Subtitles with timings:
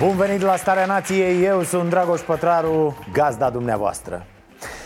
[0.00, 4.26] Bun venit la Starea Nației, eu sunt Dragoș Pătraru, gazda dumneavoastră.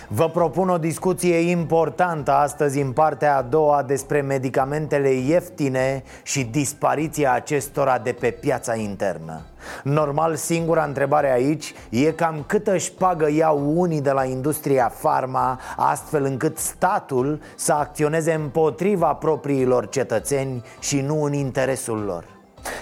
[0.09, 7.33] Vă propun o discuție importantă astăzi în partea a doua despre medicamentele ieftine și dispariția
[7.33, 9.41] acestora de pe piața internă.
[9.83, 16.25] Normal, singura întrebare aici e cam câtă șpagă iau unii de la industria farma Astfel
[16.25, 22.34] încât statul să acționeze împotriva propriilor cetățeni și nu în interesul lor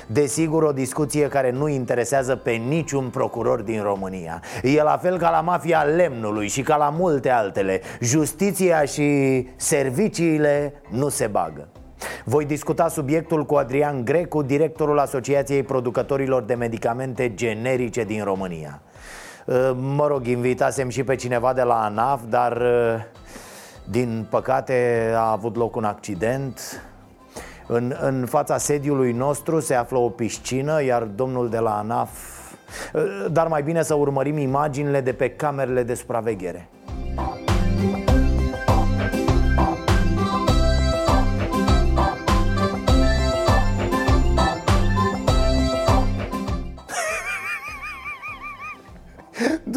[0.07, 4.43] Desigur, o discuție care nu interesează pe niciun procuror din România.
[4.63, 7.80] E la fel ca la mafia lemnului și ca la multe altele.
[8.01, 11.69] Justiția și serviciile nu se bagă.
[12.24, 18.83] Voi discuta subiectul cu Adrian Grecu, directorul Asociației Producătorilor de Medicamente Generice din România.
[19.74, 22.63] Mă rog, invitasem și pe cineva de la ANAF, dar
[23.85, 26.83] din păcate a avut loc un accident
[27.73, 32.10] în, în fața sediului nostru se află o piscină, iar domnul de la ANAF...
[33.30, 36.68] Dar mai bine să urmărim imaginile de pe camerele de supraveghere.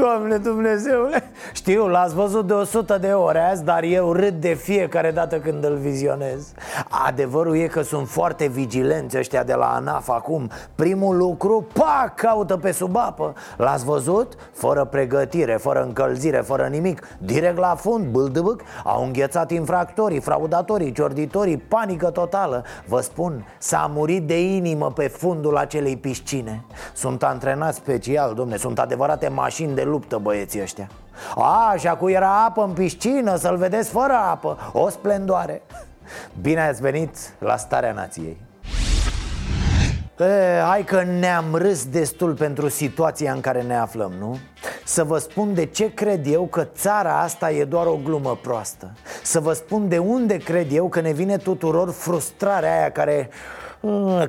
[0.06, 1.32] Doamne Dumnezeule.
[1.54, 5.64] Știu, l-ați văzut de 100 de ore azi Dar eu râd de fiecare dată când
[5.64, 6.52] îl vizionez.
[7.08, 10.50] Adevărul e că sunt foarte vigilenți ăștia de la ANAF acum.
[10.76, 13.34] Primul lucru, pa, caută pe sub apă.
[13.58, 14.34] L-ați văzut?
[14.54, 17.08] Fără pregătire, fără încălzire, fără nimic.
[17.18, 22.64] Direct la fund, bâldăbâc Au înghețat infractorii, fraudatorii, ciorditorii Panică totală.
[22.88, 26.64] Vă spun, s-a murit de inimă pe fundul acelei piscine.
[26.94, 30.90] Sunt antrenați special, domne Sunt adevărate mașini de luptă băieții ăștia.
[31.36, 34.58] A, și acum era apă în piscină, să-l vedeți fără apă.
[34.74, 35.62] O splendoare.
[36.42, 38.38] Bine ați venit la Starea Nației.
[40.20, 44.38] E, hai că ne-am râs destul pentru situația în care ne aflăm, nu?
[44.86, 48.92] Să vă spun de ce cred eu că țara asta e doar o glumă proastă.
[49.24, 53.30] Să vă spun de unde cred eu că ne vine tuturor frustrarea aia care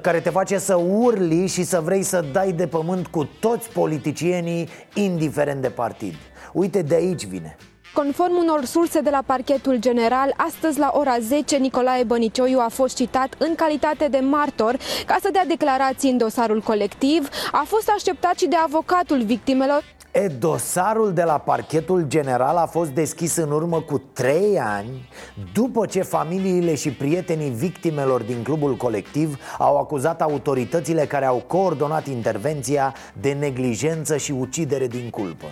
[0.01, 4.69] care te face să urli și să vrei să dai de pământ cu toți politicienii,
[4.95, 6.15] indiferent de partid.
[6.53, 7.57] Uite, de aici vine.
[7.95, 12.97] Conform unor surse de la parchetul general, astăzi la ora 10, Nicolae Bănicioiu a fost
[12.97, 17.29] citat în calitate de martor ca să dea declarații în dosarul colectiv.
[17.53, 19.96] A fost așteptat și de avocatul victimelor.
[20.17, 25.09] E, dosarul de la parchetul general a fost deschis în urmă cu trei ani
[25.53, 32.07] După ce familiile și prietenii victimelor din clubul colectiv Au acuzat autoritățile care au coordonat
[32.07, 35.47] intervenția de neglijență și ucidere din culpă.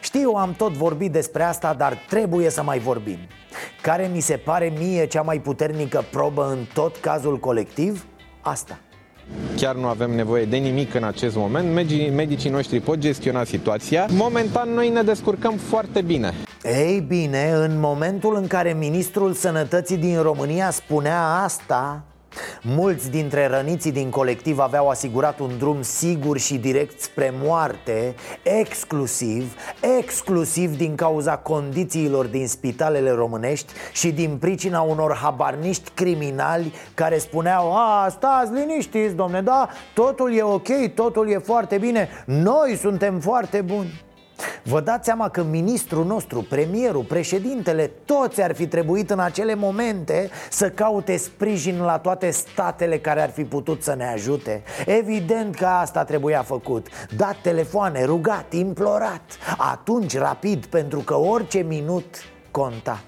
[0.00, 3.18] Știu, am tot vorbit despre asta, dar trebuie să mai vorbim.
[3.82, 8.06] Care mi se pare mie cea mai puternică probă în tot cazul colectiv?
[8.40, 8.78] Asta
[9.56, 11.72] Chiar nu avem nevoie de nimic în acest moment.
[11.72, 14.06] Medicii, medicii noștri pot gestiona situația.
[14.10, 16.32] Momentan noi ne descurcăm foarte bine.
[16.62, 22.04] Ei bine, în momentul în care ministrul sănătății din România spunea asta,
[22.62, 29.54] Mulți dintre răniții din colectiv aveau asigurat un drum sigur și direct spre moarte Exclusiv,
[29.98, 37.76] exclusiv din cauza condițiilor din spitalele românești Și din pricina unor habarniști criminali care spuneau
[37.76, 43.60] A, stați liniștiți, domne, da, totul e ok, totul e foarte bine Noi suntem foarte
[43.60, 44.04] buni
[44.68, 50.30] Vă dați seama că ministrul nostru, premierul, președintele Toți ar fi trebuit în acele momente
[50.50, 54.62] să caute sprijin la toate statele care ar fi putut să ne ajute.
[54.86, 56.86] Evident că asta trebuia făcut.
[57.16, 59.22] Dat telefoane, rugat, implorat.
[59.56, 62.16] Atunci rapid, pentru că orice minut
[62.50, 63.00] conta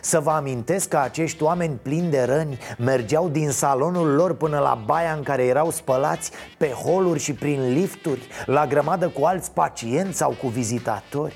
[0.00, 4.82] să vă amintesc că acești oameni plini de răni mergeau din salonul lor până la
[4.84, 10.16] baia în care erau spălați pe holuri și prin lifturi, la grămadă cu alți pacienți
[10.16, 11.34] sau cu vizitatori.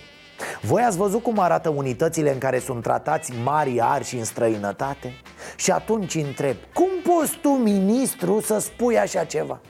[0.61, 5.13] Voi ați văzut cum arată unitățile în care sunt tratați mari arși în străinătate?
[5.57, 9.61] Și atunci întreb, cum poți tu, ministru, să spui așa ceva?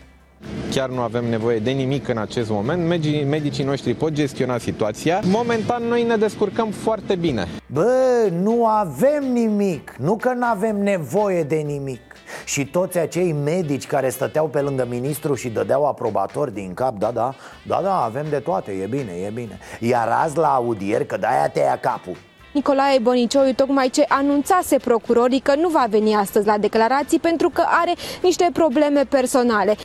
[0.71, 2.87] Chiar nu avem nevoie de nimic în acest moment.
[2.87, 5.21] Medicii, medicii noștri pot gestiona situația.
[5.25, 7.49] Momentan noi ne descurcăm foarte bine.
[7.67, 12.00] Bă, nu avem nimic, nu că nu avem nevoie de nimic
[12.44, 17.11] Și toți acei medici care stăteau pe lângă ministru și dădeau aprobator din cap Da,
[17.11, 17.35] da,
[17.67, 21.49] da, da, avem de toate, e bine, e bine Iar azi la audier, că de-aia
[21.49, 22.17] te ia capul
[22.53, 27.65] Nicolae Bonicioi tocmai ce anunțase procurorii că nu va veni astăzi la declarații pentru că
[27.83, 27.93] are
[28.23, 29.77] niște probleme personale.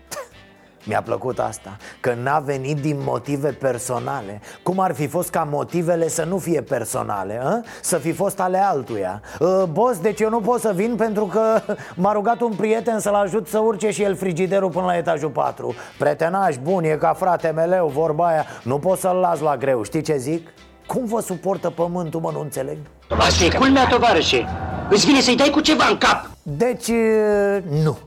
[0.88, 4.42] Mi-a plăcut asta, că n-a venit din motive personale.
[4.63, 7.62] Cum ar fi fost ca motivele să nu fie personale, a?
[7.81, 9.22] să fi fost ale altuia.
[9.39, 11.62] Uh, Boss, deci eu nu pot să vin pentru că
[12.01, 15.75] m-a rugat un prieten să-l ajut să urce și el frigiderul până la etajul 4
[15.98, 18.45] Pretenaj bun, e ca frate meleu, vorba aia.
[18.63, 20.48] Nu pot să-l las la greu, știi ce zic?
[20.86, 22.78] Cum vă suportă pământul, mă, nu înțeleg?
[23.18, 24.45] Asta e culmea, tovarășe.
[24.89, 26.30] Îți vine să-i dai cu ceva în cap.
[26.44, 27.98] Deci, uh, nu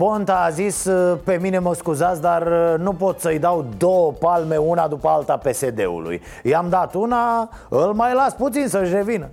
[0.00, 4.12] Ponta a zis, uh, pe mine mă scuzați, dar uh, nu pot să-i dau două
[4.12, 9.28] palme una după alta PSD-ului I-am dat una, îl mai las puțin să-și revină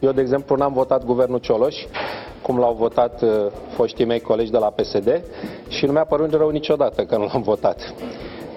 [0.00, 1.74] Eu, de exemplu, n-am votat guvernul Cioloș,
[2.42, 3.30] cum l-au votat uh,
[3.74, 5.22] foștii mei colegi de la PSD
[5.68, 7.94] și nu mi-a părut rău niciodată că nu l-am votat.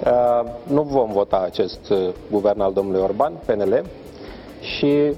[0.05, 3.83] Uh, nu vom vota acest uh, guvern al domnului Orban, PNL,
[4.59, 5.13] și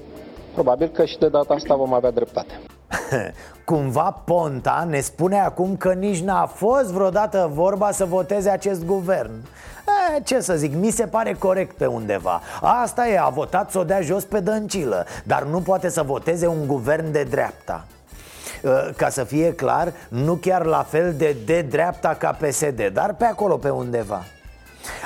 [0.52, 2.60] probabil că și de data asta vom avea dreptate.
[3.66, 9.30] Cumva Ponta ne spune acum că nici n-a fost vreodată vorba să voteze acest guvern.
[10.16, 12.40] E, Ce să zic, mi se pare corect pe undeva.
[12.60, 16.46] Asta e, a votat să o dea jos pe dăncilă Dar nu poate să voteze
[16.46, 17.84] un guvern de dreapta.
[18.96, 23.24] Ca să fie clar, nu chiar la fel de de dreapta ca PSD, dar pe
[23.24, 24.22] acolo pe undeva.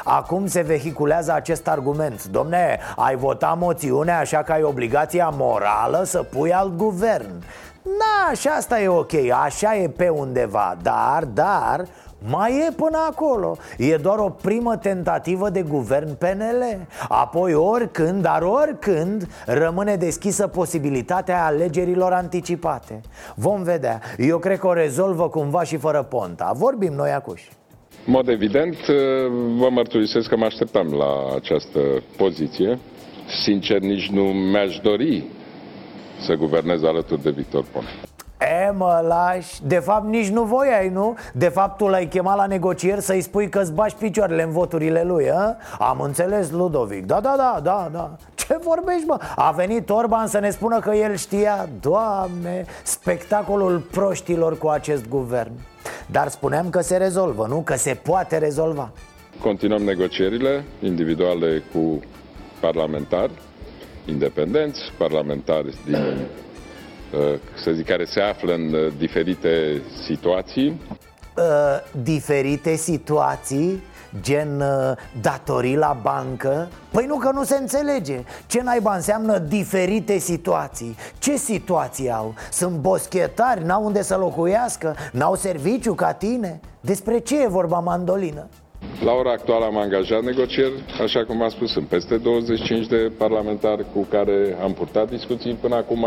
[0.05, 2.25] Acum se vehiculează acest argument.
[2.25, 7.43] Domne, ai votat moțiunea așa că ai obligația morală să pui alt guvern
[7.83, 9.13] Da, și asta e ok,
[9.45, 11.85] așa e pe undeva Dar, dar,
[12.29, 13.57] mai e până acolo.
[13.79, 21.45] E doar o primă tentativă de guvern PNL Apoi oricând, dar oricând Rămâne deschisă posibilitatea
[21.45, 23.01] alegerilor anticipate.
[23.35, 24.01] Vom vedea.
[24.19, 26.53] Eu cred că o rezolvă cumva și fără Ponta.
[26.55, 27.49] Vorbim noi acuși
[28.07, 28.77] în mod evident,
[29.57, 31.81] vă mărturisesc că mă așteptam la această
[32.17, 32.79] poziție.
[33.43, 35.25] Sincer, nici nu mi-aș dori
[36.21, 37.91] să guvernez alături de Victor Ponta.
[38.41, 41.17] E, mă lași De fapt nici nu voiai, nu?
[41.33, 45.31] De fapt tu l-ai chemat la negocieri să-i spui că-ți bași picioarele în voturile lui,
[45.31, 45.57] a?
[45.79, 49.19] Am înțeles, Ludovic Da, da, da, da, da Ce vorbești, mă?
[49.37, 55.53] A venit Orban să ne spună că el știa Doamne, spectacolul proștilor cu acest guvern
[56.07, 57.61] Dar spuneam că se rezolvă, nu?
[57.61, 58.91] Că se poate rezolva
[59.41, 62.01] Continuăm negocierile individuale cu
[62.61, 63.33] parlamentari
[64.07, 66.27] independenți, parlamentari din
[67.13, 70.81] Uh, să zic, care se află în uh, diferite situații.
[71.37, 71.45] Uh,
[72.03, 73.83] diferite situații?
[74.21, 76.69] Gen uh, datorii la bancă?
[76.91, 80.97] Păi nu că nu se înțelege Ce naiba înseamnă diferite situații?
[81.19, 82.35] Ce situații au?
[82.51, 84.97] Sunt boschetari, n-au unde să locuiască?
[85.13, 86.61] N-au serviciu ca tine?
[86.81, 88.47] Despre ce e vorba mandolină?
[89.05, 93.87] La ora actuală am angajat negocieri, așa cum am spus, sunt peste 25 de parlamentari
[93.95, 96.07] cu care am purtat discuții până acum.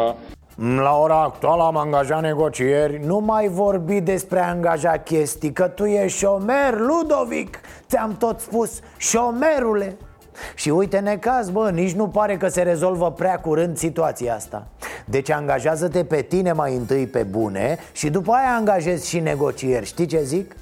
[0.81, 5.85] La ora actuală am angajat negocieri Nu mai vorbi despre a angaja chestii Că tu
[5.85, 9.97] ești șomer, Ludovic Ți-am tot spus, șomerule
[10.55, 14.67] și uite necaz, bă, nici nu pare că se rezolvă prea curând situația asta
[15.05, 20.05] Deci angajează-te pe tine mai întâi pe bune Și după aia angajezi și negocieri, știi
[20.05, 20.55] ce zic?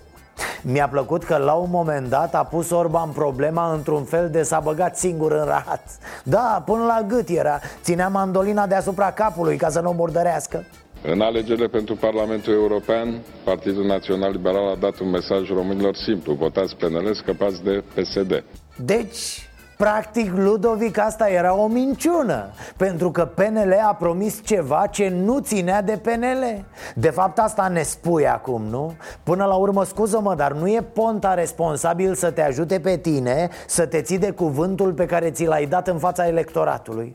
[0.62, 4.60] Mi-a plăcut că la un moment dat a pus Orban problema într-un fel de s-a
[4.60, 5.84] băgat singur în rahat
[6.24, 10.64] Da, până la gât era Ținea mandolina deasupra capului ca să nu murdărească
[11.04, 16.34] în alegerile pentru Parlamentul European, Partidul Național Liberal a dat un mesaj românilor simplu.
[16.34, 18.44] Votați PNL, scăpați de PSD.
[18.76, 19.50] Deci,
[19.82, 25.82] Practic, Ludovic, asta era o minciună Pentru că PNL a promis ceva ce nu ținea
[25.82, 28.94] de PNL De fapt, asta ne spui acum, nu?
[29.24, 33.86] Până la urmă, scuză-mă, dar nu e Ponta responsabil să te ajute pe tine Să
[33.86, 37.12] te ții de cuvântul pe care ți l-ai dat în fața electoratului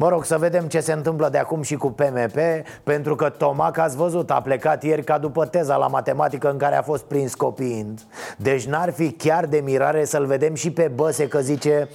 [0.00, 2.36] Mă rog, să vedem ce se întâmplă de acum și cu PMP
[2.82, 6.76] Pentru că Tomac, ați văzut, a plecat ieri ca după teza la matematică în care
[6.76, 8.00] a fost prins copiind.
[8.36, 11.88] Deci n-ar fi chiar de mirare să-l vedem și pe Băse că zice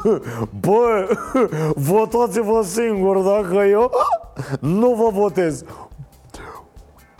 [0.66, 1.08] Bă,
[1.90, 3.90] votați-vă singur dacă eu
[4.80, 5.64] nu vă votez.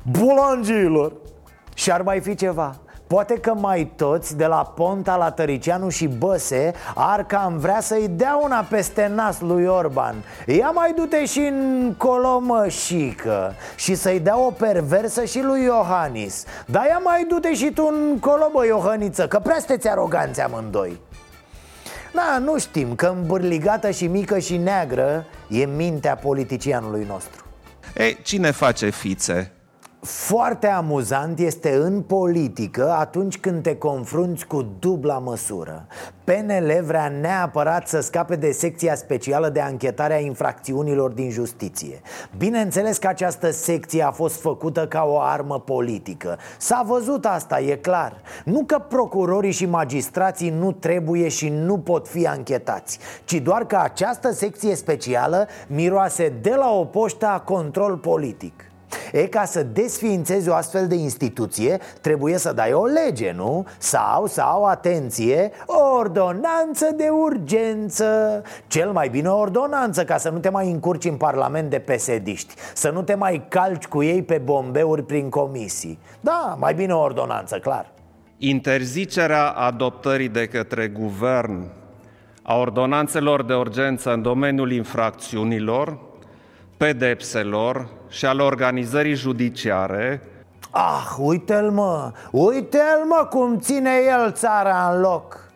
[0.03, 1.13] Bulangilor
[1.75, 2.77] Și ar mai fi ceva
[3.07, 8.09] Poate că mai toți, de la Ponta la Tăricianu și Băse Ar cam vrea să-i
[8.09, 10.15] dea una peste nas lui Orban.
[10.47, 16.45] Ia mai du-te și în colomășică Și să-i dea o perversă și lui Iohannis.
[16.67, 21.01] Dar ia mai du-te și tu în colobă, Iohăniță Că prea sunteți aroganți amândoi.
[22.13, 27.45] Da, nu știm că îmbârligată și mică și neagră E mintea politicianului nostru.
[27.97, 29.56] Ei, cine face fițe?
[30.01, 35.87] Foarte amuzant este în politică atunci când te confrunți cu dubla măsură.
[36.25, 42.01] PNL vrea neapărat să scape de secția specială de anchetare a infracțiunilor din justiție.
[42.39, 46.39] Bineînțeles că această secție a fost făcută ca o armă politică.
[46.59, 48.21] S-a văzut asta, e clar.
[48.45, 53.77] Nu că procurorii și magistrații nu trebuie și nu pot fi anchetați Ci doar că
[53.77, 58.71] această secție specială miroase de la o poștă a control politic
[59.13, 63.67] E ca să desființezi o astfel de instituție Trebuie să dai o lege, nu?
[63.79, 68.43] Sau, sau, atenție, o ordonanță de urgență.
[68.67, 72.55] Cel mai bine o ordonanță ca să nu te mai încurci în parlament de pesediști
[72.75, 75.99] Să nu te mai calci cu ei pe bombeuri prin comisii.
[76.21, 77.93] Da, mai bine o ordonanță, clar.
[78.39, 81.65] Interzicerea adoptării de către guvern
[82.43, 85.99] a ordonanțelor de urgență în domeniul infracțiunilor
[86.77, 90.23] pedepselor și al organizării judiciare.
[90.71, 95.47] Ah, uite-l mă, uite-l mă cum ține el țara în loc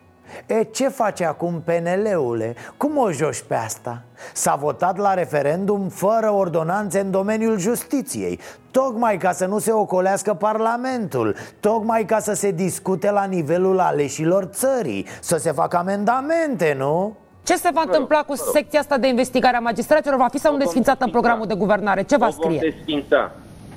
[0.45, 2.55] E, ce face acum PNL-ule?
[2.77, 4.01] Cum o joci pe asta?
[4.33, 8.39] S-a votat la referendum fără ordonanțe în domeniul justiției
[8.71, 14.43] Tocmai ca să nu se ocolească Parlamentul Tocmai ca să se discute la nivelul aleșilor
[14.43, 17.15] țării Să se facă amendamente, nu?
[17.43, 20.17] Ce se va întâmpla cu secția asta de investigare a magistraților?
[20.17, 22.03] Va fi sau nu desfințată în programul de guvernare?
[22.03, 22.47] Ce va scrie?
[22.57, 23.31] O vom desfința.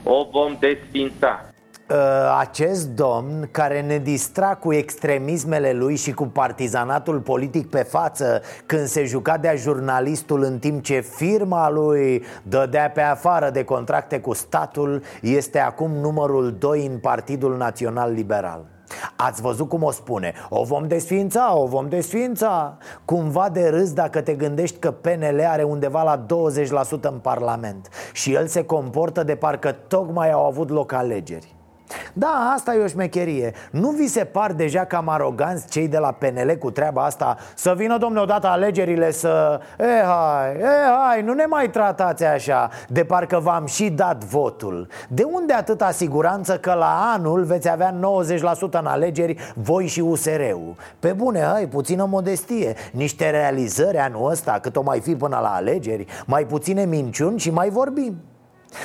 [0.05, 1.45] O vom desfința.
[1.91, 8.43] Ă, acest domn care ne distra cu extremismele lui și cu partizanatul politic pe față
[8.67, 14.21] Când se juca de-a jurnalistul în timp ce firma lui dădea pe afară de contracte
[14.21, 18.74] cu statul Este acum numărul 2 în Partidul Național Liberal
[19.17, 22.79] Ați văzut cum o spune O vom desfința, o vom desfința.
[23.05, 28.35] Cumva de râs dacă te gândești că PNL are undeva la 20% în Parlament Și
[28.35, 31.55] el se comportă de parcă tocmai au avut loc alegeri
[32.13, 33.53] da, asta e o șmecherie.
[33.71, 37.37] Nu vi se par deja cam aroganți cei de la PNL cu treaba asta?
[37.55, 39.61] Să vină domnule odată alegerile să...
[39.79, 40.67] E hai, e
[41.05, 42.71] hai, nu ne mai tratați așa.
[42.89, 44.89] De parcă v-am și dat votul.
[45.09, 50.75] De unde atâta siguranță că la anul veți avea 90% în alegeri voi și USR-ul?
[50.99, 52.75] Pe bune, hai, puțină modestie.
[52.93, 57.51] Niște realizări anul ăsta cât o mai fi până la alegeri Mai puține minciuni și
[57.51, 58.17] mai vorbim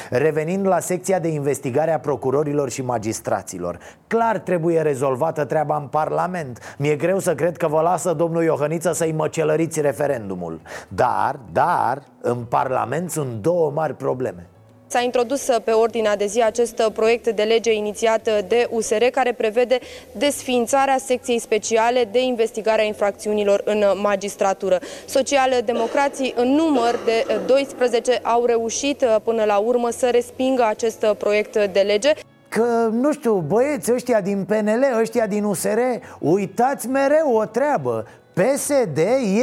[0.09, 3.77] Revenind la secția de investigare a procurorilor și magistraților
[4.07, 6.75] Clar trebuie rezolvată treaba în Parlament.
[6.77, 10.61] Mi-e greu să cred că vă lasă domnul Iohăniță să-i măcelăriți referendumul.
[10.87, 14.47] Dar, dar, în Parlament sunt două mari probleme
[14.91, 19.79] S-a introdus pe ordinea de zi acest proiect de lege inițiat de USR care prevede
[20.11, 24.79] desființarea secției speciale de investigare a infracțiunilor în magistratură.
[25.05, 31.79] Social-democrații în număr de 12 au reușit până la urmă să respingă acest proiect de
[31.79, 32.13] lege.
[32.49, 35.79] Că, nu știu, băieți ăștia din PNL, ăștia din USR
[36.19, 38.97] Uitați mereu o treabă PSD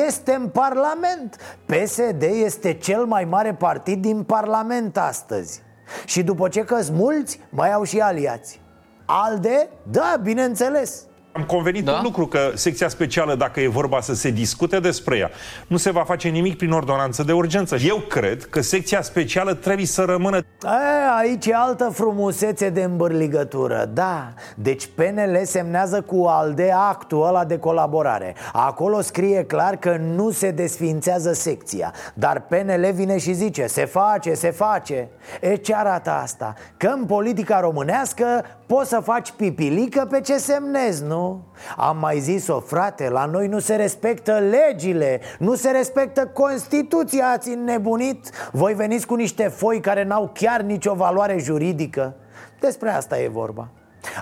[0.07, 1.37] este în Parlament.
[1.67, 5.63] PSD este cel mai mare partid din Parlament astăzi.
[6.05, 8.61] Și după ce că mulți, mai au și aliați.
[9.05, 9.69] ALDE?
[9.91, 11.03] Da, bineînțeles
[11.37, 11.93] am convenit da?
[11.93, 15.31] un lucru, că secția specială, dacă e vorba să se discute despre ea,
[15.67, 17.77] nu se va face nimic prin ordonanță de urgență.
[17.77, 20.41] Eu cred că secția specială trebuie să rămână...
[20.63, 20.79] A,
[21.19, 24.33] aici e altă frumusețe de îmbârligătură, da.
[24.55, 28.35] Deci PNL semnează cu ALDE actul ăla de colaborare.
[28.53, 31.93] Acolo scrie clar că nu se desfințează secția.
[32.15, 35.09] Dar PNL vine și zice, se face, se face.
[35.41, 36.55] E ce arată asta?
[36.77, 41.43] Că în politica românească poți să faci pipilică pe ce semnezi, nu?
[41.77, 47.49] Am mai zis-o, frate, la noi nu se respectă legile Nu se respectă Constituția, ați
[47.49, 48.31] înnebunit.
[48.53, 52.15] Voi veniți cu niște foi care n-au chiar nicio valoare juridică.
[52.61, 53.69] Despre asta e vorba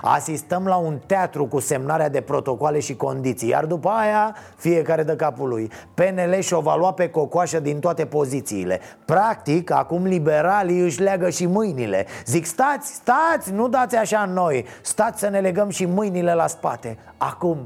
[0.01, 5.15] Asistăm la un teatru cu semnarea de protocoale și condiții Iar după aia, fiecare de
[5.15, 5.71] capul lui.
[5.93, 8.79] PNL și-o va lua pe cocoașă din toate pozițiile.
[9.05, 12.05] Practic, acum liberalii își leagă și mâinile.
[12.25, 14.65] Zic, stați, stați, nu dați așa în noi.
[14.81, 16.97] Stați să ne legăm și mâinile la spate.
[17.17, 17.57] Acum.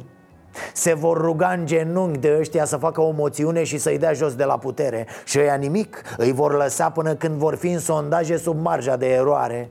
[0.74, 4.36] Se vor ruga în genunchi de ăștia să facă o moțiune și să-i dea jos
[4.36, 5.08] de la putere.
[5.26, 9.08] Și ăia nimic, îi vor lăsa până când vor fi în sondaje sub marja de
[9.08, 9.70] eroare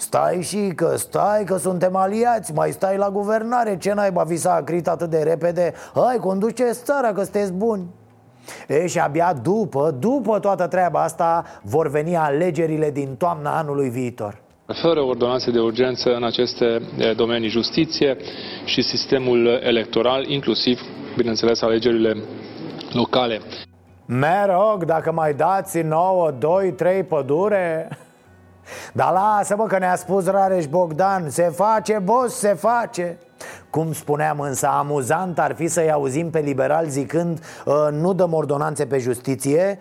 [0.00, 4.54] Stai și că stai că suntem aliați Mai stai la guvernare Ce naiba vi s-a
[4.54, 5.72] acrit atât de repede?
[5.94, 7.82] Hai, conduceți țara că sunteți buni.
[8.68, 14.40] E, și abia după, după toată treaba asta Vor veni alegerile din toamna anului viitor.
[14.82, 16.80] Fără ordonanțe de urgență în aceste
[17.16, 18.16] domenii justiție
[18.64, 20.80] și sistemul electoral, inclusiv,
[21.16, 22.16] bineînțeles, alegerile
[22.92, 23.40] locale.
[24.06, 27.88] Mă rog, dacă mai dați 9, 2, 3 pădure...
[28.92, 33.18] Dar lasă-mă că ne-a spus Rareș Bogdan Se face, boss, se face
[33.70, 38.86] cum spuneam însă, amuzant ar fi să-i auzim pe liberal zicând uh, Nu dăm ordonanțe
[38.86, 39.78] pe justiție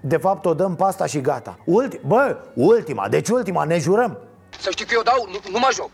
[0.00, 4.18] De fapt o dăm pasta și gata Ulti- Bă, ultima, deci ultima, ne jurăm
[4.60, 5.90] Să știi că eu dau, nu, nu mă joc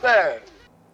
[0.00, 0.42] Be.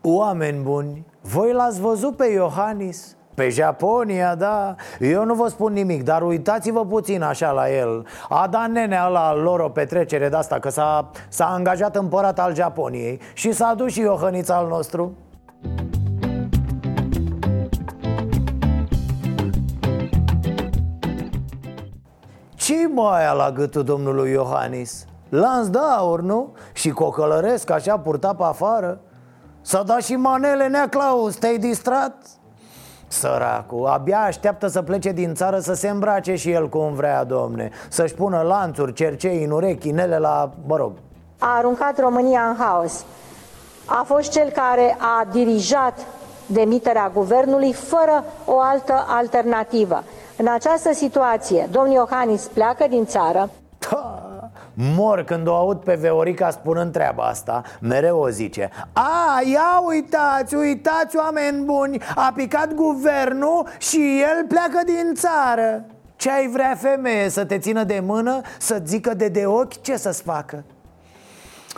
[0.01, 3.16] Oameni buni, voi l-ați văzut pe Iohannis?
[3.37, 8.47] Pe Japonia, da Eu nu vă spun nimic, dar uitați-vă puțin așa la el A
[8.51, 13.21] dat nenea la lor o petrecere de asta Că s-a, s-a angajat împărat al Japoniei
[13.35, 15.17] Și s-a dus și Iohănița al nostru
[22.55, 25.05] ce mai aia la gâtul domnului Iohannis?
[25.29, 26.53] Lans de aur, nu?
[26.73, 29.01] Și cocălăresc așa purtat pe afară
[29.61, 32.15] S-a dat și manele, nea Claus, te-ai distrat?
[33.09, 37.71] Săracul, abia așteaptă să plece din țară să se îmbrace și el cum vrea, domne.
[37.89, 40.93] Să-și pună lanțuri, cercei în urechi, inele la, mă rog.
[41.39, 43.05] A aruncat România în haos.
[43.85, 46.07] A fost cel care a dirijat
[46.47, 50.03] demiterea guvernului fără o altă alternativă.
[50.37, 53.51] În această situație, domnul Iohannis pleacă din țară
[54.79, 58.71] Mor când o aud pe Veorica spunând treaba asta Mereu o zice.
[58.93, 65.85] A, ia uitați, uitați oameni buni A picat guvernul și el pleacă din țară.
[66.17, 69.97] Ce ai vrea femeie să te țină de mână Să zică de de ochi ce
[69.97, 70.65] să-ți facă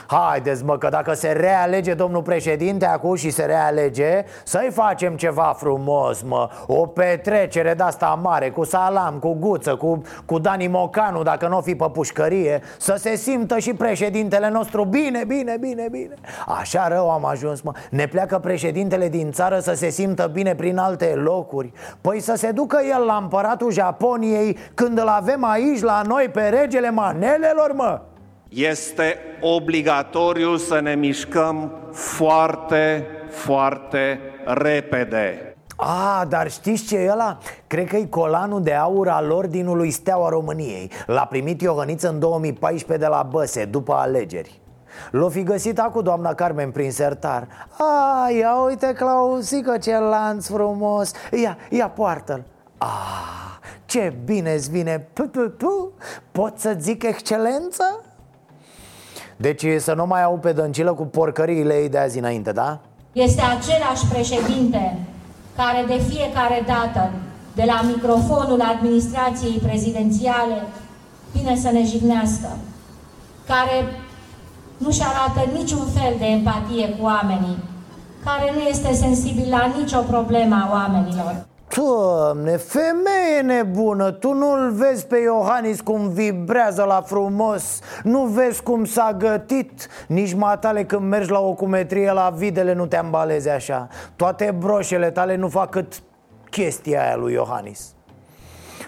[0.06, 5.54] Haideți mă că dacă se realege domnul președinte acum și se realege Să-i facem ceva
[5.56, 6.50] frumos mă.
[6.66, 11.60] O petrecere de-asta mare Cu salam, cu guță, cu, cu Dani Mocanu Dacă nu o
[11.60, 14.84] fi pe pușcărie Să se simtă și președintele nostru.
[14.84, 16.14] Bine, bine, bine, bine.
[16.46, 17.72] Așa rău am ajuns mă.
[17.90, 21.72] Ne pleacă președintele din țară să se simtă bine prin alte locuri.
[22.00, 26.42] Păi să se ducă el la împăratul Japoniei Când îl avem aici la noi pe
[26.42, 28.00] regele manelelor mă
[28.48, 35.42] este obligatoriu să ne mișcăm foarte, foarte repede.
[35.76, 37.38] A, dar știți ce e ăla?
[37.66, 43.06] Cred că e colanul de aur al ordinului Steaua României L-a primit Iohăniță în 2014
[43.06, 44.60] de la Băse, după alegeri
[45.10, 51.12] L-o fi găsit acum doamna Carmen prin sertar A, ia uite Clausică ce lanț frumos
[51.42, 52.42] Ia, ia poartă-l
[52.78, 52.86] A,
[53.84, 55.08] ce bine-ți vine
[56.32, 57.97] Pot să zic excelență?
[59.40, 62.78] Deci să nu mai au pe dăncilă cu porcăriile ei de azi înainte, da?
[63.12, 64.98] Este același președinte
[65.56, 67.10] care de fiecare dată
[67.54, 70.58] de la microfonul administrației prezidențiale
[71.32, 72.48] vine să ne jignească,
[73.46, 73.78] care
[74.76, 77.58] nu-și arată niciun fel de empatie cu oamenii,
[78.24, 81.46] care nu este sensibil la nicio problemă a oamenilor.
[81.76, 88.84] Doamne, femeie nebună, tu nu-l vezi pe Iohannis cum vibrează la frumos Nu vezi cum
[88.84, 89.88] s-a gătit.
[90.06, 93.88] Nici matale când mergi la ocumetrie la videle nu te ambalezi așa.
[94.16, 96.02] Toate broșele tale nu fac cât
[96.50, 97.94] chestia aia lui Iohannis.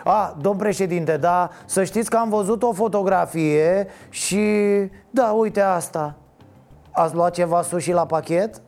[0.04, 4.40] A, domn președinte, da, să știți că am văzut o fotografie și...
[5.10, 6.14] Da, uite asta.
[6.90, 8.60] Ați luat ceva sushi la pachet?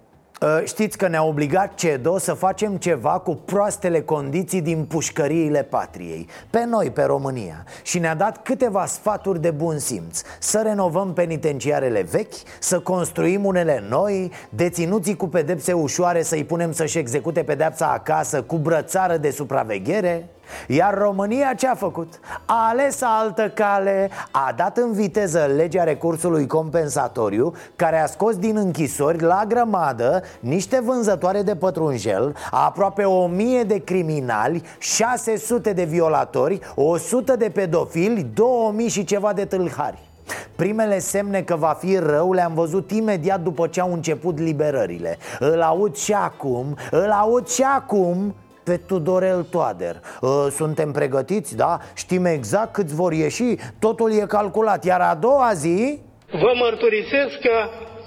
[0.43, 6.29] Uh, știți că ne-a obligat CEDO să facem ceva cu proastele condiții din pușcăriile patriei
[6.51, 7.65] Pe noi, pe România.
[7.83, 10.23] Și ne-a dat câteva sfaturi de bun simț.
[10.39, 16.99] Să renovăm penitenciarele vechi Să construim unele noi Deținuții cu pedepse ușoare să-i punem să-și
[16.99, 20.29] execute pedepsa acasă Cu brățară de supraveghere
[20.69, 22.21] iar România ce a făcut?
[22.45, 28.57] A ales altă cale, a dat în viteză legea recursului compensatoriu Care a scos din
[28.57, 36.61] închisori la grămadă niște vânzătoare de pătrunjel Aproape o mie de criminali, 600 de violatori,
[36.75, 40.11] 100 de pedofili, 2000 și ceva de tâlhari.
[40.57, 45.19] Primele semne că va fi rău le-am văzut imediat după ce au început liberările.
[45.39, 50.01] Îl aud și acum, îl aud și acum pe Tudorel Toader.
[50.23, 51.79] Ă, Suntem pregătiți, da?
[51.95, 53.55] Știm exact câți vor ieși.
[53.79, 54.85] Totul e calculat.
[54.85, 55.99] Iar a doua zi...
[56.31, 57.57] Vă mărturisesc că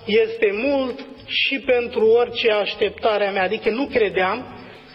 [0.05, 3.43] este mult și pentru orice așteptare a mea.
[3.43, 4.45] Adică nu credeam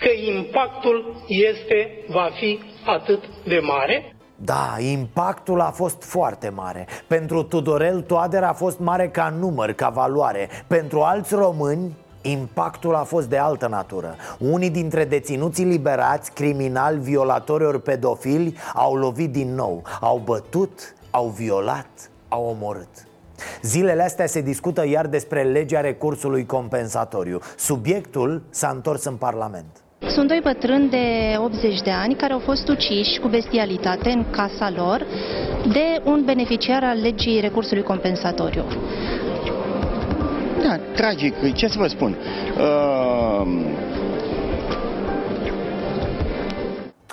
[0.00, 4.14] că impactul este, va fi atât de mare.
[4.36, 6.86] Da, impactul a fost foarte mare.
[7.06, 10.48] Pentru Tudorel Toader a fost mare ca număr, ca valoare.
[10.66, 14.16] Pentru alți români Impactul a fost de altă natură.
[14.38, 21.26] Unii dintre deținuții liberați, criminali, violatori ori pedofili Au lovit din nou, au bătut, au
[21.26, 23.08] violat, au omorât.
[23.62, 27.38] Zilele astea se discută iar despre legea recursului compensatoriu.
[27.56, 29.66] Subiectul s-a întors în Parlament.
[30.06, 34.70] Sunt doi bătrâni de 80 de ani care au fost uciși cu bestialitate în casa
[34.76, 35.06] lor
[35.72, 38.64] de un beneficiar al legii recursului compensatoriu.
[40.62, 42.16] Da, tragic, ce să vă spun.
[42.58, 43.80] Uh,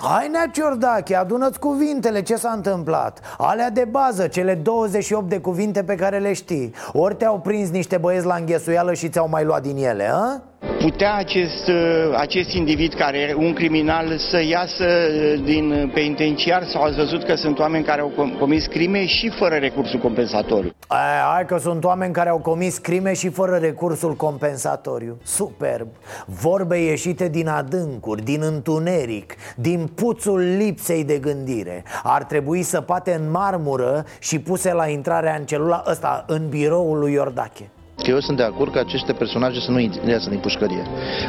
[0.02, 3.20] Hai Nea Ciordache, adună-ți cuvintele, ce s-a întâmplat?
[3.38, 7.96] Alea de bază, cele 28 de cuvinte pe care le știi Ori te-au prins niște
[7.96, 10.40] băieți la înghesuială și ți-au mai luat din ele, a?
[10.78, 16.82] Putea acest, uh, acest individ care e un criminal să iasă uh, din penitenciar sau
[16.82, 20.70] ați văzut că sunt oameni care au comis crime și fără recursul compensatoriu?
[20.86, 25.18] Aia, hai că sunt oameni care au comis crime și fără recursul compensatoriu.
[25.22, 25.88] Superb.
[26.26, 31.84] Vorbe ieșite din adâncuri, din întuneric, din puțul lipsei de gândire.
[32.02, 37.12] Ar trebui săpate în marmură și puse la intrarea în celula ăsta, în biroul lui
[37.12, 37.70] Iordache
[38.02, 40.82] Că eu sunt de acord că aceste personaje să nu iasă din pușcărie.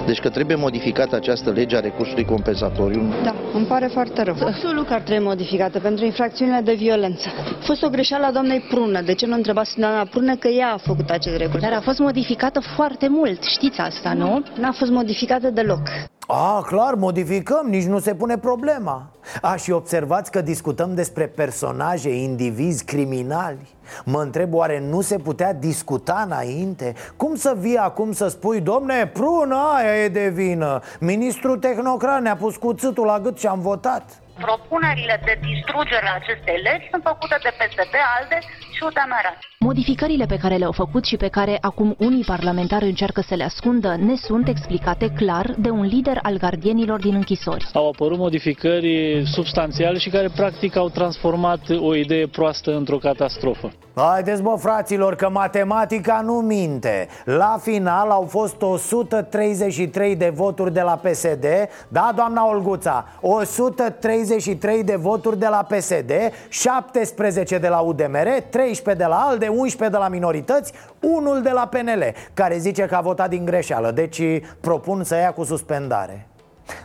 [0.06, 3.14] Deci că trebuie modificată această lege a recursului compensatoriu.
[3.24, 4.36] Da, îmi pare foarte rău.
[4.46, 7.28] Absolut că ar trebui modificată pentru infracțiunile de violență.
[7.62, 9.02] A fost o greșeală a doamnei Prună.
[9.02, 11.62] De ce nu întrebați doamna Prună că ea a făcut acest recurs?
[11.62, 14.44] Dar a fost modificată foarte mult, știți asta, nu?
[14.60, 15.82] N-a fost modificată deloc.
[16.32, 19.12] A, clar, modificăm, nici nu se pune problema.
[19.42, 23.68] A, și observați că discutăm despre personaje, indivizi criminali.
[24.06, 26.94] Mă întreb, oare nu se putea discuta înainte?
[27.18, 30.82] Cum să vii acum să spui, domne, prună aia e de vină.
[31.00, 36.58] Ministrul tehnocrat ne-a pus cuțitul la gât și am votat Propunerile de distrugere a acestei
[36.68, 38.40] legi sunt făcute de PSD, ALDE
[38.76, 39.26] și UDMR.
[39.60, 43.96] Modificările pe care le-au făcut și pe care acum unii parlamentari încearcă să le ascundă
[43.96, 47.68] ne sunt explicate clar de un lider al gardienilor din închisori.
[47.74, 53.72] Au apărut modificări substanțiale și care practic au transformat o idee proastă într-o catastrofă.
[53.96, 60.82] Haideți bă fraților că matematica nu minte La final au fost 133 de voturi de
[60.82, 61.46] la PSD
[61.88, 63.06] Da, doamna Olguța?
[63.22, 64.24] 133
[64.84, 66.12] de voturi de la PSD
[66.50, 71.68] 17 de la UDMR 13 de la ALDE 11 de la minorități Unul de la
[71.68, 74.22] PNL Care zice că a votat din greșeală Deci
[74.60, 76.28] propun să ia cu suspendare.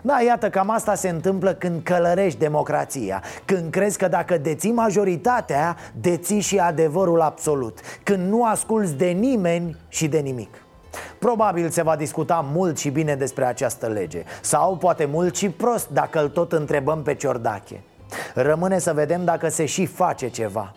[0.02, 5.76] Da, iată, cam asta se întâmplă când călărești democrația Când crezi că dacă deții majoritatea,
[6.00, 10.63] deții și adevărul absolut Când nu asculți de nimeni și de nimic
[11.18, 14.22] Probabil se va discuta mult și bine despre această lege.
[14.40, 17.83] Sau poate mult și prost dacă îl tot întrebăm pe Ciordache.
[18.35, 20.74] Rămâne să vedem dacă se și face ceva.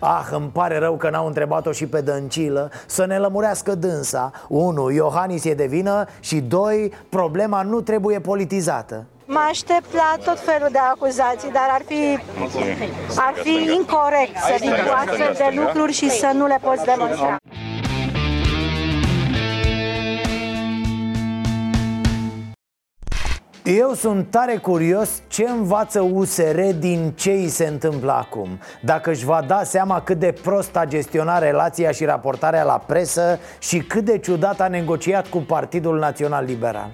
[0.00, 4.30] Ah, îmi pare rău că n-au întrebat-o și pe Dăncilă Să ne lămurească dânsa.
[4.48, 9.04] Unu, Iohannis e de vină Și doi, problema nu trebuie politizată.
[9.24, 12.18] Mă aștept la tot felul de acuzații, dar ar fi,
[13.16, 17.36] ar fi incorrect să vin cu astfel de lucruri și să nu le poți demonstra.
[23.76, 28.48] Eu sunt tare curios ce învață USR din ce îi se întâmplă acum.
[28.82, 33.38] Dacă își va da seama cât de prost a gestionat relația și raportarea la presă
[33.58, 36.90] Și cât de ciudat a negociat cu Partidul Național Liberal.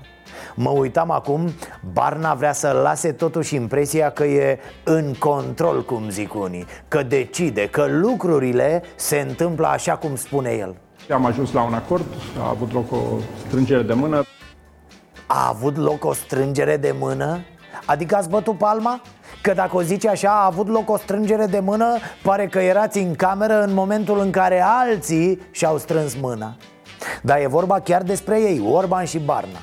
[0.54, 1.50] Mă uitam acum,
[1.92, 7.68] Barna vrea să lase totuși impresia că e în control, cum zic unii Că decide,
[7.68, 10.74] că lucrurile se întâmplă așa cum spune el.
[11.12, 12.06] Am ajuns la un acord,
[12.38, 12.98] a avut loc o
[13.46, 14.24] strângere de mână
[15.26, 17.40] a avut loc o strângere de mână?
[17.86, 19.00] Adică ați bătut palma?
[19.42, 22.98] Că dacă o zice așa, a avut loc o strângere de mână Pare că erați
[22.98, 26.56] în cameră în momentul în care alții și-au strâns mâna
[27.22, 29.58] Dar e vorba chiar despre ei, Orban și Barna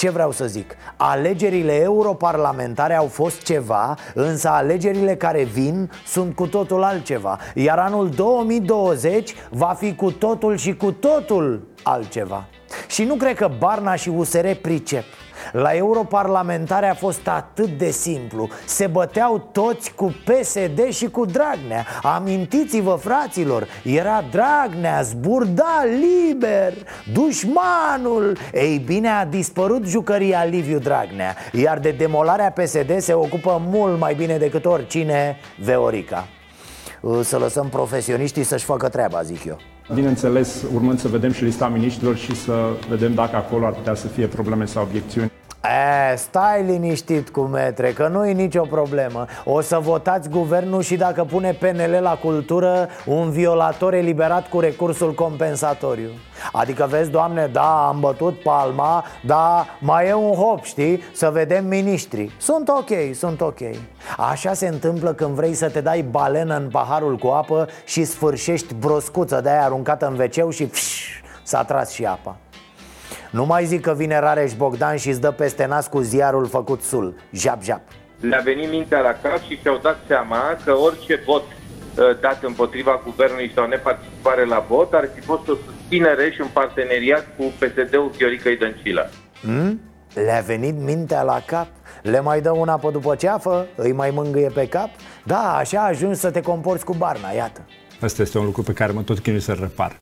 [0.00, 0.76] ce vreau să zic?
[0.96, 8.08] Alegerile europarlamentare au fost ceva, însă alegerile care vin sunt cu totul altceva Iar anul
[8.08, 12.44] 2020 va fi cu totul și cu totul altceva.
[12.88, 15.04] Și nu cred că Barna și USR pricep.
[15.52, 18.48] La europarlamentare a fost atât de simplu.
[18.64, 21.86] Se băteau toți cu PSD și cu Dragnea.
[22.02, 26.72] Amintiți-vă, fraților Era Dragnea, zburda liber.
[27.12, 28.36] Dușmanul.
[28.52, 34.14] Ei bine, a dispărut jucăria Liviu Dragnea Iar de demolarea PSD se ocupă mult mai
[34.14, 36.28] bine decât oricine Veorica.
[37.22, 39.58] Să lăsăm profesioniștii să-și facă treaba, zic eu
[39.94, 44.06] Bineînțeles, urmând să vedem și lista miniștrilor și să vedem dacă acolo ar putea să
[44.06, 45.30] fie probleme sau obiecțiuni.
[45.64, 49.26] E, stai liniștit cu metre, că nu e nicio problemă.
[49.44, 55.14] O să votați guvernul și dacă pune PNL la cultură Un violator eliberat cu recursul
[55.14, 56.10] compensatoriu.
[56.52, 61.02] Adică vezi, doamne, da, am bătut palma Da, mai e un hop, știi?
[61.12, 62.30] Să vedem miniștri.
[62.38, 63.60] Sunt ok, sunt ok.
[64.30, 68.74] Așa se întâmplă când vrei să te dai balenă în paharul cu apă Și sfârșești
[68.74, 72.36] broscuță de aia aruncată în wc și pșșș, s-a tras și apa
[73.30, 76.82] Nu mai zic că vine Rareș Bogdan și îți dă peste nas cu ziarul făcut
[76.82, 77.80] sul Jap, jap
[78.20, 83.00] Le-a venit mintea la cap și și-au dat seama că orice vot uh, dat împotriva
[83.04, 88.10] guvernului sau neparticipare la vot ar fi fost o susținere și un parteneriat cu PSD-ul
[88.16, 89.10] Fiorica Dăncilă.
[89.42, 89.80] hmm?
[90.14, 91.66] Le-a venit mintea la cap?
[92.02, 93.66] Le mai dă una apă după ceafă?
[93.76, 94.88] Îi mai mângâie pe cap?
[95.24, 97.60] Da, așa ajungi să te comporți cu Barna, iată
[98.00, 99.98] Asta este un lucru pe care mă tot chinui să-l repar.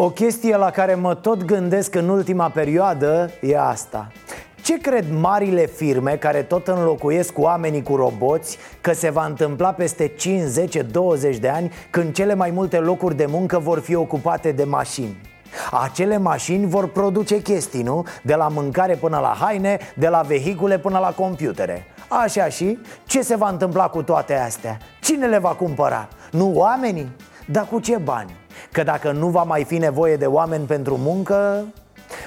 [0.00, 4.08] O chestie la care mă tot gândesc în ultima perioadă e asta
[4.62, 10.06] ce cred marile firme care tot înlocuiesc oamenii cu roboți că se va întâmpla peste
[10.06, 14.52] 5, 10, 20 de ani când cele mai multe locuri de muncă vor fi ocupate
[14.52, 15.20] de mașini?
[15.82, 18.06] Acele mașini vor produce chestii, nu?
[18.22, 23.22] De la mâncare până la haine, de la vehicule până la computere Așa și, ce
[23.22, 24.78] se va întâmpla cu toate astea?
[25.00, 26.08] Cine le va cumpăra?
[26.30, 27.12] Nu oamenii?
[27.50, 28.36] Dar cu ce bani?
[28.72, 31.64] Că dacă nu va mai fi nevoie de oameni pentru muncă,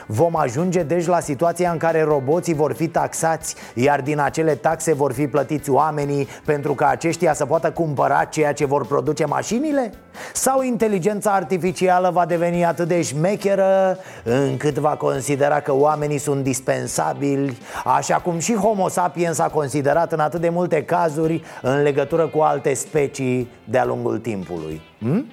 [0.06, 4.94] Vom ajunge deci la situația în care roboții vor fi taxați Iar din acele taxe
[4.94, 9.94] vor fi plătiți oamenii Pentru ca aceștia să poată cumpăra ceea ce vor produce mașinile?
[10.34, 17.58] Sau inteligența artificială va deveni atât de șmecheră Încât va considera că oamenii sunt dispensabili
[17.86, 22.40] Așa cum și Homo sapiens a considerat în atât de multe cazuri În legătură cu
[22.40, 25.26] alte specii de-a lungul timpului hm?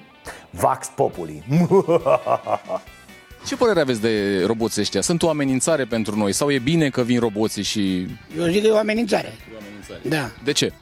[0.49, 1.43] Vax populi
[3.47, 5.01] Ce părere aveți de roboții ăștia?
[5.01, 8.07] Sunt o amenințare pentru noi sau e bine că vin roboții și...
[8.37, 9.27] Eu zic că e o amenințare.
[9.27, 9.99] E o amenințare.
[10.01, 10.31] Da.
[10.43, 10.73] De ce?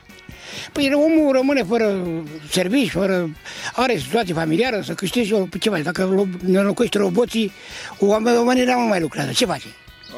[0.72, 2.04] Păi omul rămâne fără
[2.50, 3.30] servici, fără...
[3.74, 5.48] are situație familiară, să câștige o...
[5.60, 5.82] ce faci?
[5.82, 7.52] Dacă ne înlocuiește roboții,
[8.00, 9.32] oamenii nu mai lucrează.
[9.32, 9.65] Ce face?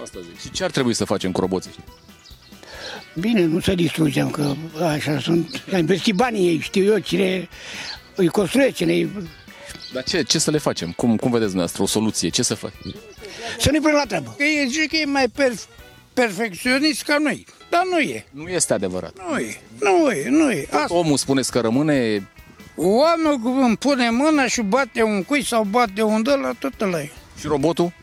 [0.03, 0.39] Asta zic.
[0.39, 1.93] Și ce ar trebui să facem cu roboții ăștia?
[3.13, 5.63] Bine, nu să distrugem, că așa sunt...
[5.73, 7.47] Am investit banii ei, știu eu cine
[8.15, 9.09] îi construiește, cine îi
[9.93, 10.91] dar ce, ce să le facem?
[10.91, 12.29] Cum, cum vedeți dumneavoastră o soluție?
[12.29, 12.71] Ce să fac?
[13.59, 14.35] Să ne punem la treabă.
[14.39, 15.67] Ei zic că e mai perf-
[16.13, 17.45] perfecționist ca noi.
[17.69, 18.25] Dar nu e.
[18.31, 19.13] Nu este adevărat.
[19.29, 19.61] Nu e.
[19.79, 20.29] Nu e.
[20.29, 20.67] Nu e.
[20.71, 20.93] Asta.
[20.95, 22.27] Omul spuneți că rămâne...
[22.75, 27.01] Oamenul îmi pune mâna și bate un cui sau bate un dă la tot ăla
[27.01, 27.11] e.
[27.39, 27.93] Și robotul?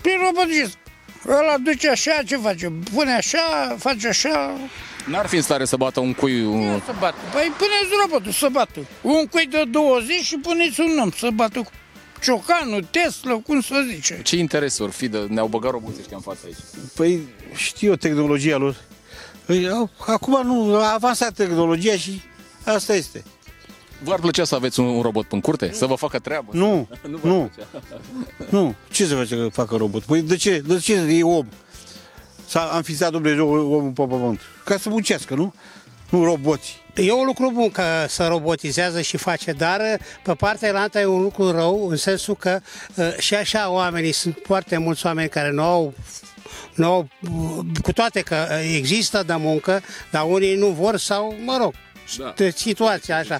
[0.00, 0.70] Păi robotul ce?
[1.28, 2.72] Ăla duce așa, ce face?
[2.94, 4.52] Pune așa, face așa.
[5.06, 6.44] N-ar fi în stare să bată un cui...
[6.44, 6.80] Un...
[6.84, 7.16] Să bată.
[7.32, 8.80] Păi puneți robotul să bată.
[9.02, 11.70] Un cui de 20 și puneți un om să bată cu
[12.22, 14.20] ciocanul, Tesla, cum să zice.
[14.22, 15.26] Ce interes or fi de...
[15.28, 16.56] Ne-au băgat roboții ăștia în față aici?
[16.94, 17.20] Păi
[17.54, 18.76] știu tehnologia lor.
[19.44, 22.20] Păi, acum nu, a avansat tehnologia și
[22.64, 23.22] asta este.
[24.02, 25.72] V-ar plăcea să aveți un robot în curte?
[25.72, 26.50] Să vă facă treabă?
[26.52, 27.50] Nu, nu, nu.
[28.50, 28.74] nu.
[28.90, 30.02] Ce să face că facă robot?
[30.02, 30.62] Păi de ce?
[30.66, 31.46] De ce e om?
[32.52, 34.40] S-a înființat Dumnezeu omul pe pământ.
[34.64, 35.54] Ca să muncească, nu?
[36.10, 36.80] Nu roboți.
[36.94, 39.80] E un lucru bun că se robotizează și face, dar
[40.22, 42.60] pe partea elantă e un lucru rău, în sensul că
[43.18, 45.94] și așa oamenii, sunt foarte mulți oameni care nu au
[46.74, 47.08] nu au,
[47.82, 51.74] cu toate că există de muncă, dar unii nu vor sau, mă rog,
[52.16, 52.32] da.
[52.36, 53.38] de situația așa.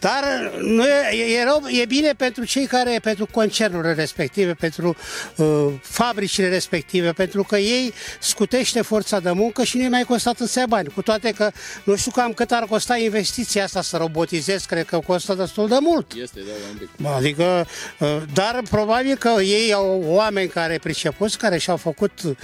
[0.00, 4.96] Dar nu e, e, rău, e bine pentru cei care, pentru concernurile respective, pentru
[5.36, 10.66] uh, fabricile respective, pentru că ei scutește forța de muncă și nu mai costă atâția
[10.66, 10.88] bani.
[10.88, 11.50] Cu toate că
[11.84, 15.76] nu știu cam cât ar costa investiția asta să robotizezi, cred că costă destul de
[15.80, 16.12] mult.
[16.12, 17.06] Este, da, un pic.
[17.16, 17.66] Adică,
[17.98, 22.36] uh, dar probabil că ei au oameni care pricepuți, care și-au făcut uh,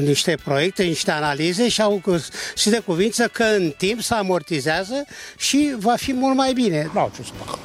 [0.00, 2.02] niște proiecte, niște analize și au
[2.56, 4.57] și de cuvință că în timp să amortizează
[5.36, 6.90] și va fi mult mai bine.
[6.94, 7.58] Nu ce să fac.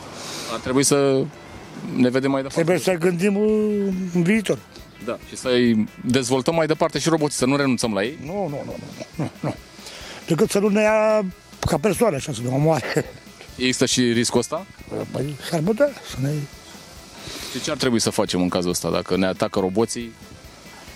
[0.53, 1.23] Ar trebui să
[1.95, 2.63] ne vedem mai departe.
[2.63, 3.37] Trebuie să gândim
[4.13, 4.57] în viitor.
[5.05, 8.17] Da, și să-i dezvoltăm mai departe și roboții, să nu renunțăm la ei?
[8.25, 9.55] Nu, nu, nu, nu, nu, nu.
[10.27, 11.25] Decât să nu ne ia
[11.59, 13.05] ca persoane, așa, să ne omoare.
[13.55, 14.65] Există și riscul ăsta?
[15.11, 16.29] Păi, s-ar putea să ne...
[17.51, 18.89] Și ce ar trebui să facem în cazul ăsta?
[18.89, 20.11] Dacă ne atacă roboții,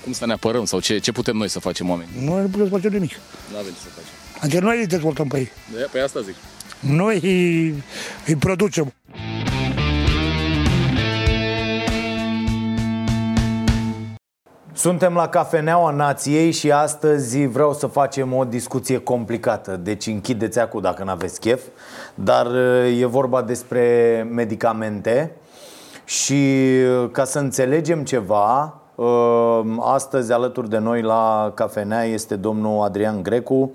[0.04, 2.10] cum să ne apărăm sau ce, ce putem noi să facem oameni?
[2.20, 3.12] Nu ne putem să facem nimic.
[3.52, 4.07] Nu avem ce să facem.
[4.42, 5.52] Adică noi îi dezvoltăm pe ei.
[5.74, 6.36] De, pe asta zic.
[6.80, 7.84] Noi îi,
[8.26, 8.94] îi producem.
[14.74, 20.82] Suntem la Cafeneaua Nației și astăzi vreau să facem o discuție complicată Deci închideți acum
[20.82, 21.62] dacă n-aveți chef
[22.14, 22.48] Dar
[23.00, 25.32] e vorba despre medicamente
[26.06, 26.72] Și
[27.12, 28.82] ca să înțelegem ceva
[29.80, 33.72] Astăzi alături de noi la Cafenea este domnul Adrian Grecu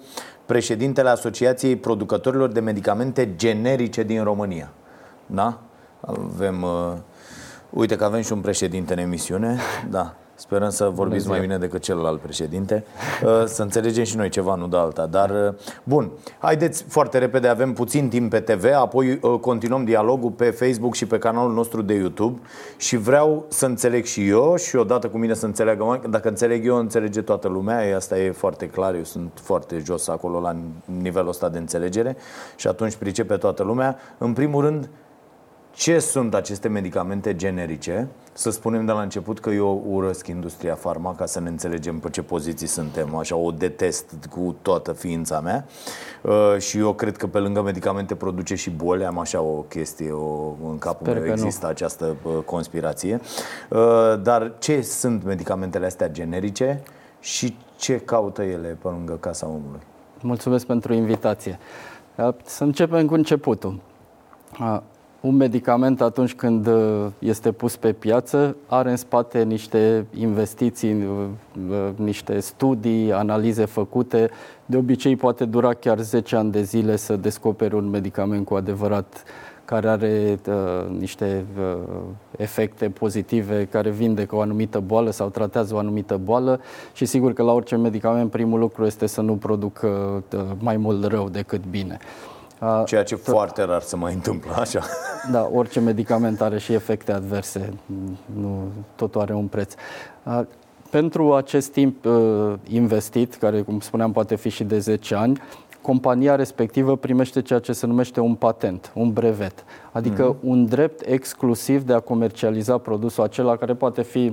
[0.53, 4.73] Președintele Asociației Producătorilor de Medicamente Generice din România.
[5.27, 5.61] Da?
[6.01, 6.63] Avem...
[6.63, 6.93] Uh,
[7.71, 9.59] uite că avem și un președinte în emisiune.
[9.91, 12.85] Da Sperăm să vorbiți mai bine decât celălalt președinte.
[13.25, 15.07] Uh, Să înțelegem și noi ceva, nu de alta.
[15.07, 20.31] Dar, uh, bun, haideți foarte repede, avem puțin timp pe TV, apoi uh, continuăm dialogul
[20.31, 22.41] pe Facebook și pe canalul nostru de YouTube
[22.77, 26.13] și vreau să înțeleg și eu și odată cu mine să înțeleagă oameni.
[26.13, 30.41] Dacă înțeleg eu, înțelege toată lumea, asta e foarte clar, eu sunt foarte jos acolo
[30.41, 30.57] la
[31.03, 32.17] nivelul ăsta de înțelegere
[32.57, 33.97] și atunci pricepe toată lumea.
[34.19, 34.89] În primul rând,
[35.73, 38.09] ce sunt aceste medicamente generice?
[38.33, 42.11] Să spunem de la început că eu urăsc industria farma ca să ne înțelegem pe
[42.11, 43.15] ce poziții suntem.
[43.15, 45.67] Așa o detest cu toată ființa mea
[46.23, 49.05] Uh, și eu cred că pe lângă medicamente produce și boli.
[49.05, 51.45] Am așa o chestie, o, în capul Sper meu că nu.
[51.45, 53.21] există această uh, conspirație.
[53.69, 53.79] Uh,
[54.23, 56.83] Dar ce sunt medicamentele astea generice
[57.21, 59.81] și ce caută ele pe lângă casa omului?
[60.21, 61.59] Mulțumesc pentru invitație.
[62.17, 63.81] Uh, Să începem cu începutul.
[65.23, 70.93] Uh, Un medicament atunci când uh, este pus pe piață are în spate niște investiții,
[70.93, 71.27] uh,
[71.71, 74.31] uh, niște studii, analize făcute.
[74.67, 79.25] De obicei poate dura chiar 10 ani de zile să descoperi un medicament cu adevărat
[79.65, 82.01] care are uh, niște uh,
[82.37, 86.61] efecte pozitive, care vindecă o anumită boală sau tratează o anumită boală
[86.93, 91.05] și sigur că la orice medicament primul lucru este să nu producă uh, mai mult
[91.05, 91.99] rău decât bine.
[92.01, 92.42] Uh,
[92.87, 94.81] Ceea ce foarte rar se mai întâmplă, așa.
[95.33, 97.73] da, orice medicament are și efecte adverse,
[98.41, 98.63] nu,
[98.97, 99.75] totul are un preț.
[100.23, 100.41] Uh,
[100.91, 105.41] Pentru acest timp uh, investit, care, cum spuneam, poate fi și de 10 ani,
[105.81, 110.49] compania respectivă primește ceea ce se numește un patent, un brevet, adică Mhm.
[110.49, 114.33] un drept exclusiv de a comercializa produsul acela care poate fi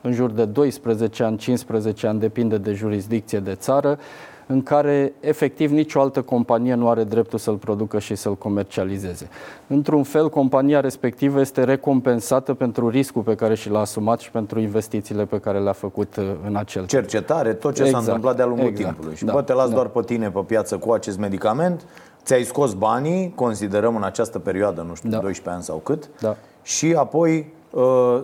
[0.00, 3.98] în jur de 12 ani, 15 ani, depinde de jurisdicție de țară,
[4.48, 9.28] în care efectiv nicio altă companie nu are dreptul să-l producă și să-l comercializeze.
[9.66, 14.60] Într-un fel, compania respectivă este recompensată pentru riscul pe care și l-a asumat și pentru
[14.60, 17.02] investițiile pe care le-a făcut uh, în acel timp.
[17.02, 19.14] cercetare, tot ce s-a întâmplat de-a lungul timpului.
[19.14, 19.74] Și da, bă, te las da.
[19.74, 21.84] doar pe tine pe piață cu acest medicament,
[22.24, 26.36] ți-ai scos banii, considerăm în această perioadă, nu știu, 12 ani sau cât, Da.
[26.62, 27.57] și apoi, uh,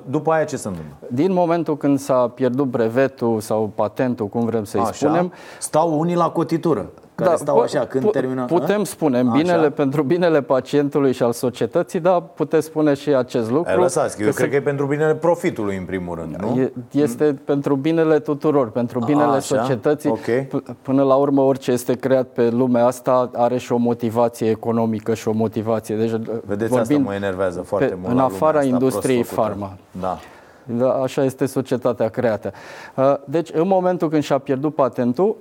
[0.06, 0.94] după aia ce se întâmplă?
[1.10, 4.92] Din momentul când s-a pierdut brevetul sau patentul, cum vrem să-i Așa.
[4.92, 8.44] spunem, Stau unii la cotitură, care stau po- așa, când pu- termină...
[8.44, 8.84] Putem a?
[8.84, 9.36] spune, în Așa.
[9.36, 13.70] binele, pentru binele pacientului și al societății, da, puteți spune și acest lucru.
[13.70, 16.36] Ai lăsați, că eu Că cred se- că e pentru binele profitului, în primul rând,
[16.36, 16.60] nu?
[16.60, 20.10] E- Este pentru binele tuturor, pentru binele Așa, societății.
[20.10, 20.18] ok.
[20.46, 25.14] P- Până la urmă, orice este creat pe lumea asta are și o motivație economică
[25.14, 25.96] și o motivație.
[25.96, 26.12] Deci,
[26.44, 29.50] Vedeți, asta mă enervează foarte pe, mult În la afara lumea asta industriei prost făcută.
[29.58, 29.76] farma.
[30.00, 30.18] Da.
[30.66, 32.52] Da, Așa este societatea creată.
[32.96, 35.36] Uh, Deci, în momentul când și-a pierdut patentul,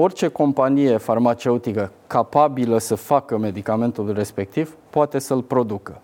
[0.00, 6.00] orice companie farmaceutică capabilă să facă medicamentul respectiv poate să-l producă.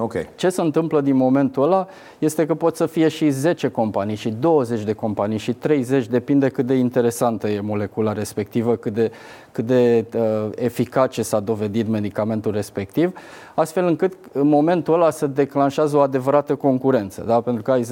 [0.00, 0.14] Ok.
[0.36, 1.86] Ce se întâmplă din momentul ăla
[2.18, 6.48] este că pot să fie și 10 companii, și 20 de companii, și 30, depinde
[6.48, 9.10] cât de interesantă e molecula respectivă, cât de,
[9.52, 13.12] cât de uh, eficace s-a dovedit medicamentul respectiv,
[13.54, 17.40] astfel încât în momentul ăla se declanșează o adevărată concurență, da?
[17.40, 17.82] pentru că ai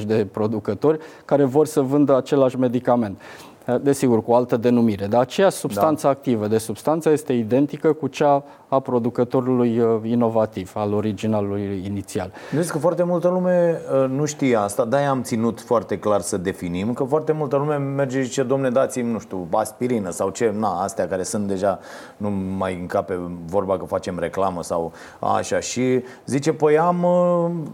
[0.00, 3.20] 10-20 de producători care vor să vândă același medicament.
[3.66, 6.12] Uh, Desigur, cu o altă denumire, dar aceeași substanță da.
[6.12, 12.32] activă de substanță este identică cu cea a producătorului uh, inovativ, al originalului inițial.
[12.52, 16.36] Vezi că foarte multă lume uh, nu știe asta, de-aia am ținut foarte clar să
[16.36, 20.54] definim, că foarte multă lume merge și zice, domne, dați-mi, nu știu, aspirină sau ce,
[20.58, 21.78] na, astea care sunt deja,
[22.16, 27.02] nu mai încape vorba că facem reclamă sau așa, și zice, păi am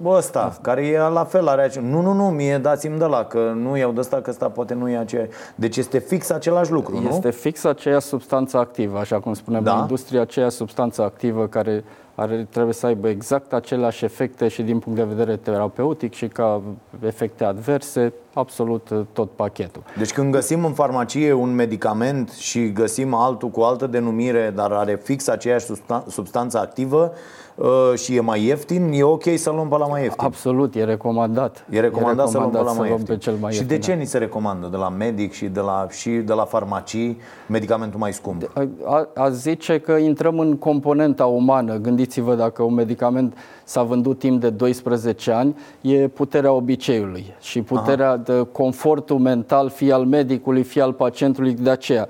[0.04, 1.84] uh, ăsta, care e la fel, are aceea.
[1.84, 4.74] Nu, nu, nu, mie dați-mi de la, că nu iau de ăsta, că ăsta poate
[4.74, 5.26] nu e aceea.
[5.54, 7.08] Deci este fix același lucru, nu?
[7.08, 9.74] Este fix aceeași substanță activă, așa cum spunem Da.
[9.74, 14.78] în industrie, aceeași substanță activă care are, trebuie să aibă exact aceleași efecte și din
[14.78, 16.62] punct de vedere terapeutic și ca
[17.00, 19.82] efecte adverse, absolut uh, tot pachetul.
[19.98, 25.00] Deci când găsim în farmacie un medicament și găsim altul cu altă denumire, dar are
[25.02, 27.12] fix aceeași substan- substanță activă
[27.54, 30.24] uh, și e mai ieftin, e ok să luăm pe la mai ieftin.
[30.26, 31.66] Absolut, e recomandat.
[31.70, 33.16] E recomandat, să luăm pe la să mai luăm ieftin.
[33.16, 35.60] pe cel mai și ieftin, de ce ni se recomandă de la medic și de
[35.60, 38.52] la, și de la farmacii medicamentul mai scump?
[38.84, 41.76] A, a zice că intrăm în componenta umană.
[42.02, 48.16] Gândiți-vă dacă un medicament s-a vândut timp de 12 ani, e puterea obiceiului și puterea
[48.16, 52.08] de confortul mental fie al medicului, fie al pacientului de aceea.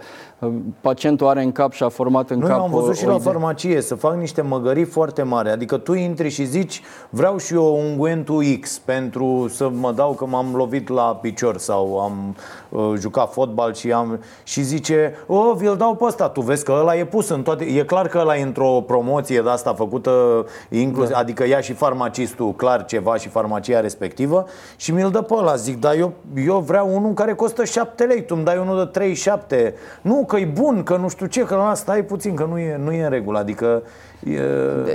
[0.80, 3.08] pacientul are în cap și a format în Noi cap am văzut o- și o
[3.08, 3.26] la idee.
[3.32, 7.80] farmacie să fac niște măgării foarte mari Adică tu intri și zici Vreau și eu
[7.82, 12.36] ungüentul X Pentru să mă dau că m-am lovit la picior Sau am
[12.68, 16.72] uh, jucat fotbal și am Și zice O, vi-l dau pe ăsta Tu vezi că
[16.80, 20.46] ăla e pus în toate E clar că ăla e într-o promoție de asta făcută
[20.68, 21.18] inclusiv, da.
[21.18, 24.46] Adică ia și farmacistul clar ceva Și farmacia respectivă
[24.76, 26.12] Și mi-l dă pe ăla Zic, dar eu,
[26.46, 30.36] eu vreau unul care costă 7 lei Tu îmi dai unul de 37 Nu, că
[30.36, 33.04] e bun, că nu știu ce Că la stai puțin, că nu e, nu e
[33.04, 33.82] în regulă Adică
[34.26, 34.40] e...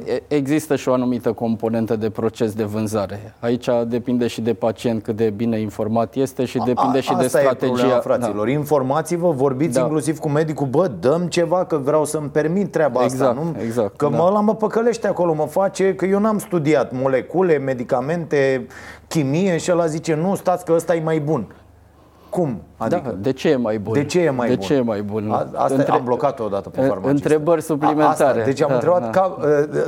[0.05, 3.33] E- Există și o anumită componentă de proces de vânzare.
[3.39, 7.23] Aici depinde și de pacient cât de bine informat este și depinde A- și de
[7.25, 7.65] asta strategia.
[7.73, 8.45] e problema, fraților.
[8.45, 8.51] Da.
[8.51, 9.81] Informați-vă, vorbiți Da.
[9.81, 13.61] inclusiv cu medicul Bă, dăm ceva că vreau să-mi permit treaba Exact, asta nu?
[13.63, 14.17] exact, Că da.
[14.17, 18.67] mă, ăla mă păcălește acolo, mă face Că eu n-am studiat molecule, medicamente
[19.07, 21.47] Chimie și ăla zice Nu, stați că ăsta e mai bun
[22.29, 22.61] Cum?
[22.77, 23.93] Adică, Da, de ce e mai bun?
[23.93, 24.63] De ce e mai de bun?
[24.63, 25.31] Ce e mai bun?
[25.31, 27.11] A, asta Între- am blocat-o odată pe În- farmacie.
[27.11, 28.09] Întrebări suplimentare.
[28.09, 29.09] Asta, deci am Da, întrebat, da.
[29.09, 29.37] Ca,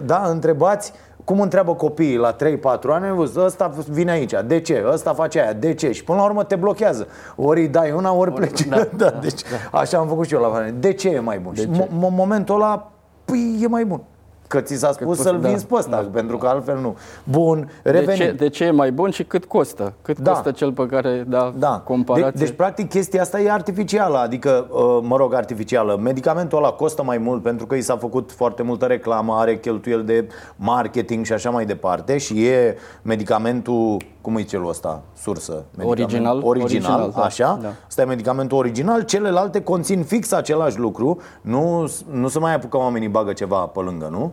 [0.06, 4.86] da, întrebați cum întreabă copiii la 3-4 ani, ai văzut, ăsta vine aici, de ce?
[4.92, 5.92] Ăsta face aia, de ce?
[5.92, 7.08] Și până la urmă te blochează.
[7.36, 8.64] Ori îi dai una, ori pleci.
[8.70, 10.76] Da, da, deci așa am făcut și eu la farmacie.
[10.80, 11.54] De ce e mai bun?
[11.56, 11.84] De și ce?
[11.84, 12.92] mo- mo- momentul ăla,
[13.26, 14.02] păi e mai bun.
[14.50, 16.98] Că ți s-a spus poți- să-l da, vinzi pe ăsta, pentru că altfel nu.
[17.24, 18.16] Bun, De revenim.
[18.26, 19.94] ce, de ce e mai bun și cât costă?
[20.02, 20.32] Cât Da.
[20.32, 21.82] costă cel pe care, da, Da.
[21.86, 22.32] comparație?
[22.32, 26.00] De, deci, practic, chestia asta e artificială, adică, uh, mă rog, artificială.
[26.04, 30.04] Medicamentul ăla costă mai mult pentru că i s-a făcut foarte multă reclamă, are cheltuieli
[30.04, 35.64] de marketing și așa mai departe și e medicamentul, cum e celul ăsta, sursă?
[35.78, 36.42] Medicament- Original.
[36.44, 36.54] Original,
[36.94, 37.22] Original, da.
[37.22, 37.60] așa.
[37.62, 37.70] Da.
[37.88, 43.08] Asta e medicamentul original, celelalte conțin fix același lucru, nu, nu se mai apucă oamenii
[43.08, 44.32] bagă ceva pe lângă, nu?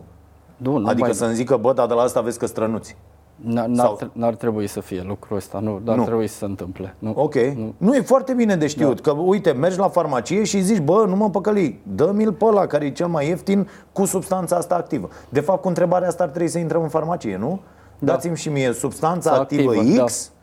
[0.57, 2.95] Nu, nu adică mai- să-mi zică, bă, dar de la asta vezi că strănuți.
[3.41, 6.01] N- N-ar, tre- n-ar trebui să fie lucrul ăsta, nu, dar Nu.
[6.01, 6.95] ar trebui să se întâmple.
[6.99, 7.13] Nu.
[7.15, 7.35] Ok.
[7.35, 7.73] Nu.
[7.77, 9.11] nu e foarte bine de știut da.
[9.11, 12.85] că, uite, mergi la farmacie și zici, bă, nu mă păcăli, dă-mi-l pe ăla care
[12.85, 15.09] e cel mai ieftin cu substanța asta activă.
[15.29, 17.59] De fapt, cu întrebarea asta ar trebui să intrăm în farmacie, nu?
[17.99, 18.11] Da.
[18.11, 20.35] Dați-mi și mie substanța Să activă, activă, X, Da.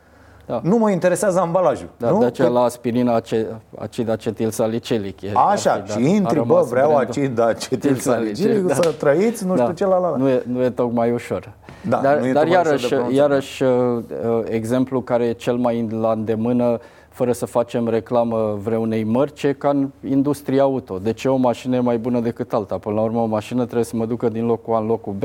[0.61, 1.89] Nu mă interesează ambalajul.
[1.97, 2.19] Da, nu?
[2.19, 5.21] de aceea Că- la aspirina ace, acid acetil salicilic.
[5.21, 7.07] E, Așa, ar fi, da, și a intri, bă, rămas vreau brandul.
[7.09, 10.17] acid acetil salicilic, să trăiți, nu știu ce, la, la, la.
[10.17, 11.53] Nu e, nu e tocmai ușor.
[11.89, 13.17] Da, dar nu e dar tocmai ușor iarăși, de pronunțat.
[13.17, 13.69] iarăși uh,
[14.29, 16.79] uh, exemplu care e cel mai la îndemână,
[17.09, 20.97] fără să facem reclamă vreunei mărci, e ca în industria auto.
[20.97, 22.77] De ce o mașină e mai bună decât alta?
[22.77, 25.23] Până la urmă, o mașină trebuie să mă ducă din locul A în locul B,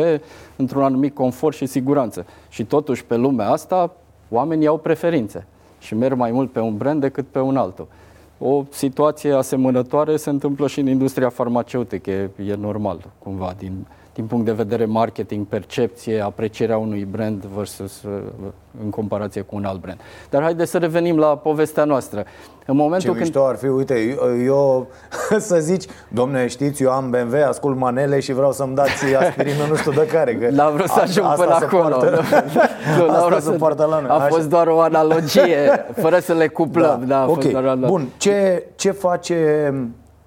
[0.56, 2.26] într-un anumit confort și siguranță.
[2.48, 3.90] Și totuși, pe lumea asta,
[4.30, 5.46] oamenii au preferințe
[5.78, 7.86] și merg mai mult pe un brand decât pe un altul.
[8.38, 13.86] O situație asemănătoare se întâmplă și în industria farmaceutică, e, e normal, cumva, din,
[14.20, 18.10] din punct de vedere marketing, percepție, aprecierea unui brand versus uh,
[18.84, 19.98] în comparație cu un alt brand.
[20.30, 22.18] Dar haideți să revenim la povestea noastră.
[22.66, 24.86] În Ce momentul când mișto ar fi, uite, eu, eu
[25.48, 29.74] să zici, domne, știți, eu am BMW, ascult manele și vreau să-mi dați aspirină nu
[29.74, 30.34] știu de care.
[30.36, 31.96] Că N-am vrut să a- ajung asta până se acolo.
[31.96, 32.22] Poartă,
[32.98, 34.10] Nu, n-am asta vrut se să- poartă la noi.
[34.10, 34.26] A Așa.
[34.26, 37.04] fost doar o analogie, fără să le cuplăm.
[37.06, 37.88] Da, a ok, fost doar o analogie.
[37.96, 38.08] bun.
[38.16, 39.34] Ce, ce face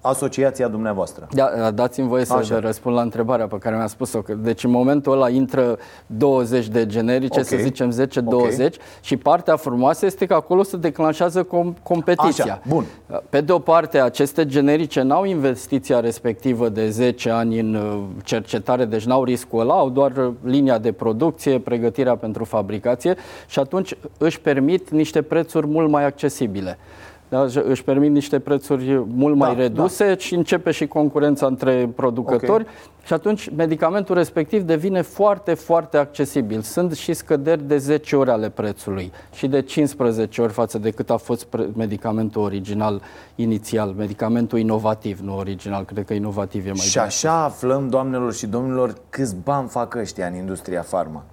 [0.06, 1.28] asociația dumneavoastră?
[1.32, 2.58] Da, dați-mi voie să Așa.
[2.60, 4.18] răspund la întrebarea pe care mi-a spus-o.
[4.22, 7.46] că- Deci în momentul ăla intră 20 de generice, Ok.
[7.46, 12.44] să zicem 10-20 și partea frumoasă este că acolo se declanșează com- competiția.
[12.44, 12.84] Așa, bun.
[13.28, 18.84] Pe de o parte, aceste generice n-au investiția respectivă de 10 ani în uh, cercetare,
[18.84, 23.94] deci n-au riscul ăla, au doar uh, linia de producție, pregătirea pentru fabricație și atunci
[24.18, 26.78] își permit niște prețuri mult mai accesibile.
[27.34, 31.92] Da, își- își permit niște prețuri mult mai Da, reduse și începe și concurența între
[31.96, 32.68] producători Ok.
[33.06, 36.60] și atunci medicamentul respectiv devine foarte, foarte accesibil.
[36.60, 41.10] Sunt și scăderi de 10 ori ale prețului și de 15 ori față de cât
[41.10, 43.02] a fost pre- medicamentul original
[43.34, 47.04] inițial, medicamentul inovativ, nu original, cred că inovativ e mai Și bine.
[47.04, 51.24] așa aflăm, doamnelor și domnilor, câți bani fac ăștia în industria farma.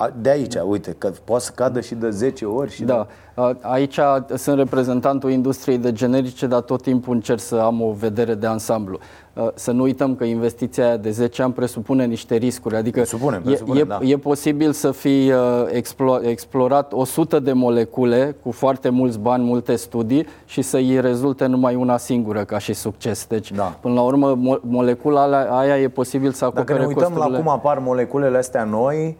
[0.00, 3.56] A- De aici, uite, că poate să cadă și de 10 ori și Da, A-
[3.60, 3.98] aici
[4.34, 8.98] sunt reprezentantul industriei de generice, dar tot timpul încerc să am o vedere de ansamblu.
[9.34, 13.36] A, Să nu uităm că investiția aia de 10 ani presupune niște riscuri, adică Presupune,
[13.36, 13.98] e, presupune, e, da.
[14.02, 19.76] e posibil să fi uh, explo- explorat 100 de molecule cu foarte mulți bani, multe
[19.76, 23.26] studii și să îi rezulte numai una singură ca și succes.
[23.26, 23.62] Deci, Da.
[23.80, 27.36] până la urmă, mo- molecula alea- aia e posibil să acopere Dacă ne uităm costurile.
[27.36, 29.16] la cum apar moleculele astea noi,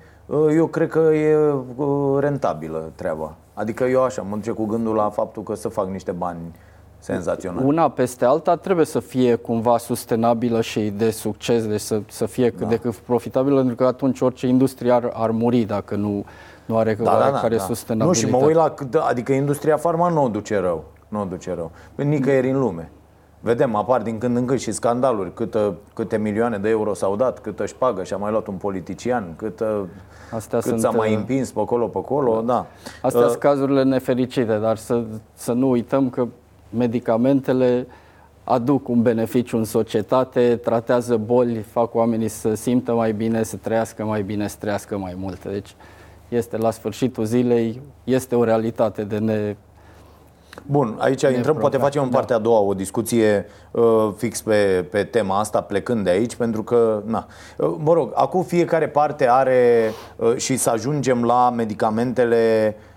[0.55, 1.37] eu cred că e
[1.76, 3.35] uh, rentabilă treaba.
[3.55, 6.39] Adică eu așa mă duce cu gândul la faptul că să fac niște bani
[6.99, 7.66] senzaționali.
[7.66, 12.51] Una peste alta trebuie să fie cumva sustenabilă și de succes, deci să, să fie
[12.51, 16.24] cât de cât profitabilă, pentru că atunci orice industrie ar, ar muri dacă nu,
[16.66, 17.62] nu are Da, da, da, care da.
[17.62, 18.26] sustenabilitate.
[18.31, 20.85] Nu, și mă uit la, cât- adică industria farma nu o duce rău.
[21.09, 21.70] Nu o duce rău.
[21.95, 22.91] Pe nicăieri în lume.
[23.41, 27.38] Vedem, apar din când în când și scandaluri Câtă, Câte milioane de euro s-au dat
[27.38, 29.88] Câtă își șpagă și-a mai luat un politician Câtă,
[30.30, 32.66] Astea cât sunt, s-a mai uh, împins pe acolo, pe acolo da.
[33.03, 36.26] Astea Uh, sunt cazurile nefericite, dar să, să nu uităm că
[36.76, 37.86] medicamentele
[38.45, 44.05] aduc un beneficiu în societate, tratează boli, fac oamenii să simtă mai bine, să trăiască
[44.05, 45.49] mai bine, să trăiască mai multe.
[45.49, 45.74] Deci
[46.28, 49.57] este la sfârșitul zilei, este o realitate de ne
[50.67, 55.05] Bun, aici intrăm, poate facem în partea a doua o discuție uh, fix pe, pe
[55.05, 59.93] tema asta, plecând de aici, pentru că, na, uh, mă rog, acum fiecare parte are
[60.17, 62.89] uh, și să ajungem la medicamentele uh,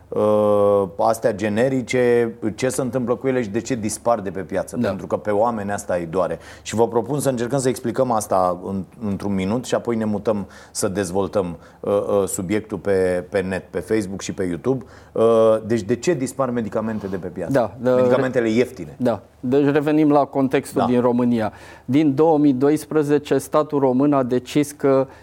[0.98, 4.88] astea generice, ce se întâmplă cu ele și de ce dispar de pe piață, da.
[4.88, 6.40] pentru că pe oameni asta îi doare.
[6.62, 10.48] Și vă propun să încercăm să explicăm asta în, într-un minut și apoi ne mutăm
[10.72, 14.84] să dezvoltăm uh, uh, subiectul pe, pe net, pe Facebook și pe YouTube.
[15.12, 15.24] Uh,
[15.66, 17.52] deci de ce dispar medicamente de pe piață?
[17.52, 18.96] Da, de- Medicamentele ieftine.
[18.98, 19.22] Da.
[19.40, 20.88] Deci revenim la contextul Da.
[20.88, 21.54] din România.
[21.86, 25.14] Din 2012, statul român a decis că uh,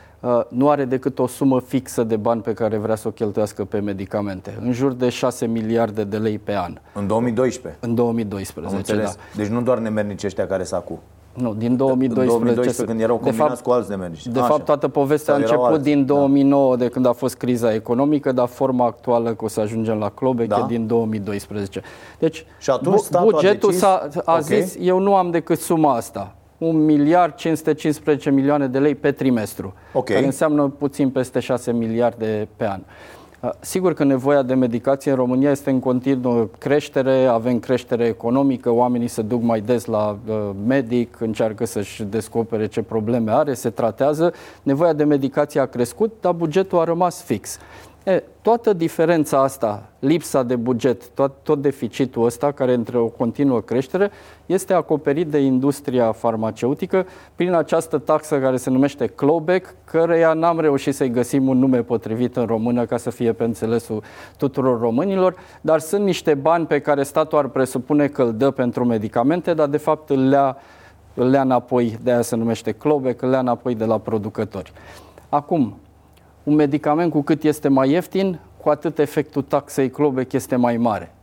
[0.49, 3.79] nu are decât o sumă fixă de bani pe care vrea să o cheltuiască pe
[3.79, 6.79] medicamente, în jur de 6 miliarde de lei pe an.
[6.95, 7.81] În 2012.
[7.87, 9.15] În 2012, Am înțeles.
[9.15, 9.21] da.
[9.43, 10.99] Deci nu doar nemernici ăștia care s cu.
[11.35, 12.37] Nu, din 2012.
[12.37, 14.27] În 2012 când erau de combinați fapt, cu alți nemernici.
[14.27, 14.49] De Așa.
[14.49, 17.75] fapt, toată povestea a Sau erau început alții, din 2009, de când a fost criza
[17.75, 20.57] economică, dar forma actuală, că o să ajungem la Clobec, Da.
[20.59, 21.83] e din 2012.
[22.19, 24.43] Deci, Și atunci bu- statul a bugetul decis- s-a, a Ok.
[24.43, 26.35] zis, eu nu am decât suma asta.
[26.61, 30.05] 1 miliard 515 milioane de lei pe trimestru, Ok.
[30.05, 32.81] care înseamnă puțin peste 6 miliarde pe an.
[33.41, 38.71] Uh, Sigur că nevoia de medicație în România este în continuă creștere, avem creștere economică,
[38.71, 43.71] oamenii se duc mai des la uh, medic, încearcă să-și descopere ce probleme are, se
[43.71, 44.33] tratează.
[44.63, 47.59] Nevoia de medicație a crescut, dar bugetul a rămas fix.
[48.11, 53.61] E, toată diferența asta, lipsa de buget, tot, tot deficitul ăsta, care între o continuă
[53.61, 54.11] creștere,
[54.47, 60.95] este acoperit de industria farmaceutică prin această taxă care se numește clawback, căreia n-am reușit
[60.95, 64.03] să-i găsim un nume potrivit în română ca să fie pe înțelesul
[64.37, 68.85] tuturor românilor, dar sunt niște bani pe care statul ar presupune că îl dă pentru
[68.85, 70.57] medicamente, dar de fapt îl lea,
[71.15, 74.73] îl lea înapoi, de aia se numește clawback, îl lea înapoi de la producători.
[75.29, 75.79] Acum,
[76.43, 81.15] un medicament cu cât este mai ieftin, cu atât efectul taxei Clobec este mai mare.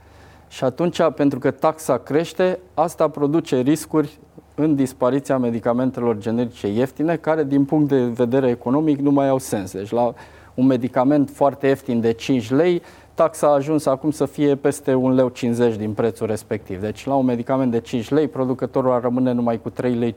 [0.48, 4.20] Și atunci, pentru că taxa crește, asta produce riscuri
[4.56, 9.72] în dispariția medicamentelor generice ieftine, care din punct de vedere economic nu mai au sens.
[9.72, 10.14] Deci la
[10.54, 12.82] un medicament foarte ieftin de 5 lei,
[13.14, 15.32] taxa a ajuns acum să fie peste 1,50 leu
[15.78, 16.80] din prețul respectiv.
[16.80, 20.16] Deci la un medicament de 5 lei, producătorul ar rămâne numai cu 3,50 lei,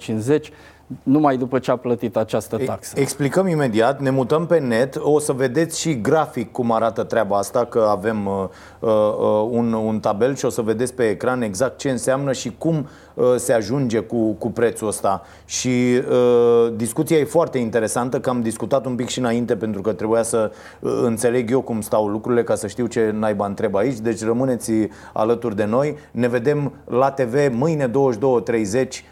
[1.03, 3.01] numai după ce a plătit această taxă.
[3.01, 7.65] Explicăm imediat, ne mutăm pe net, o să vedeți și grafic cum arată treaba asta,
[7.65, 8.49] că avem uh,
[8.81, 12.89] uh, un, un tabel și o să vedeți pe ecran exact ce înseamnă și cum
[13.15, 15.23] uh, se ajunge cu, cu prețul ăsta.
[15.45, 19.93] Și uh, discuția e foarte interesantă, că am discutat un pic și înainte pentru că
[19.93, 23.99] trebuia să uh, înțeleg eu cum stau lucrurile ca să știu ce naiba întreb aici,
[23.99, 24.73] deci rămâneți
[25.13, 25.97] alături de noi.
[26.11, 27.93] Ne vedem la TV mâine 22.30,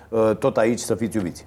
[0.08, 1.46] uh, tot aici, să fiți iubiți.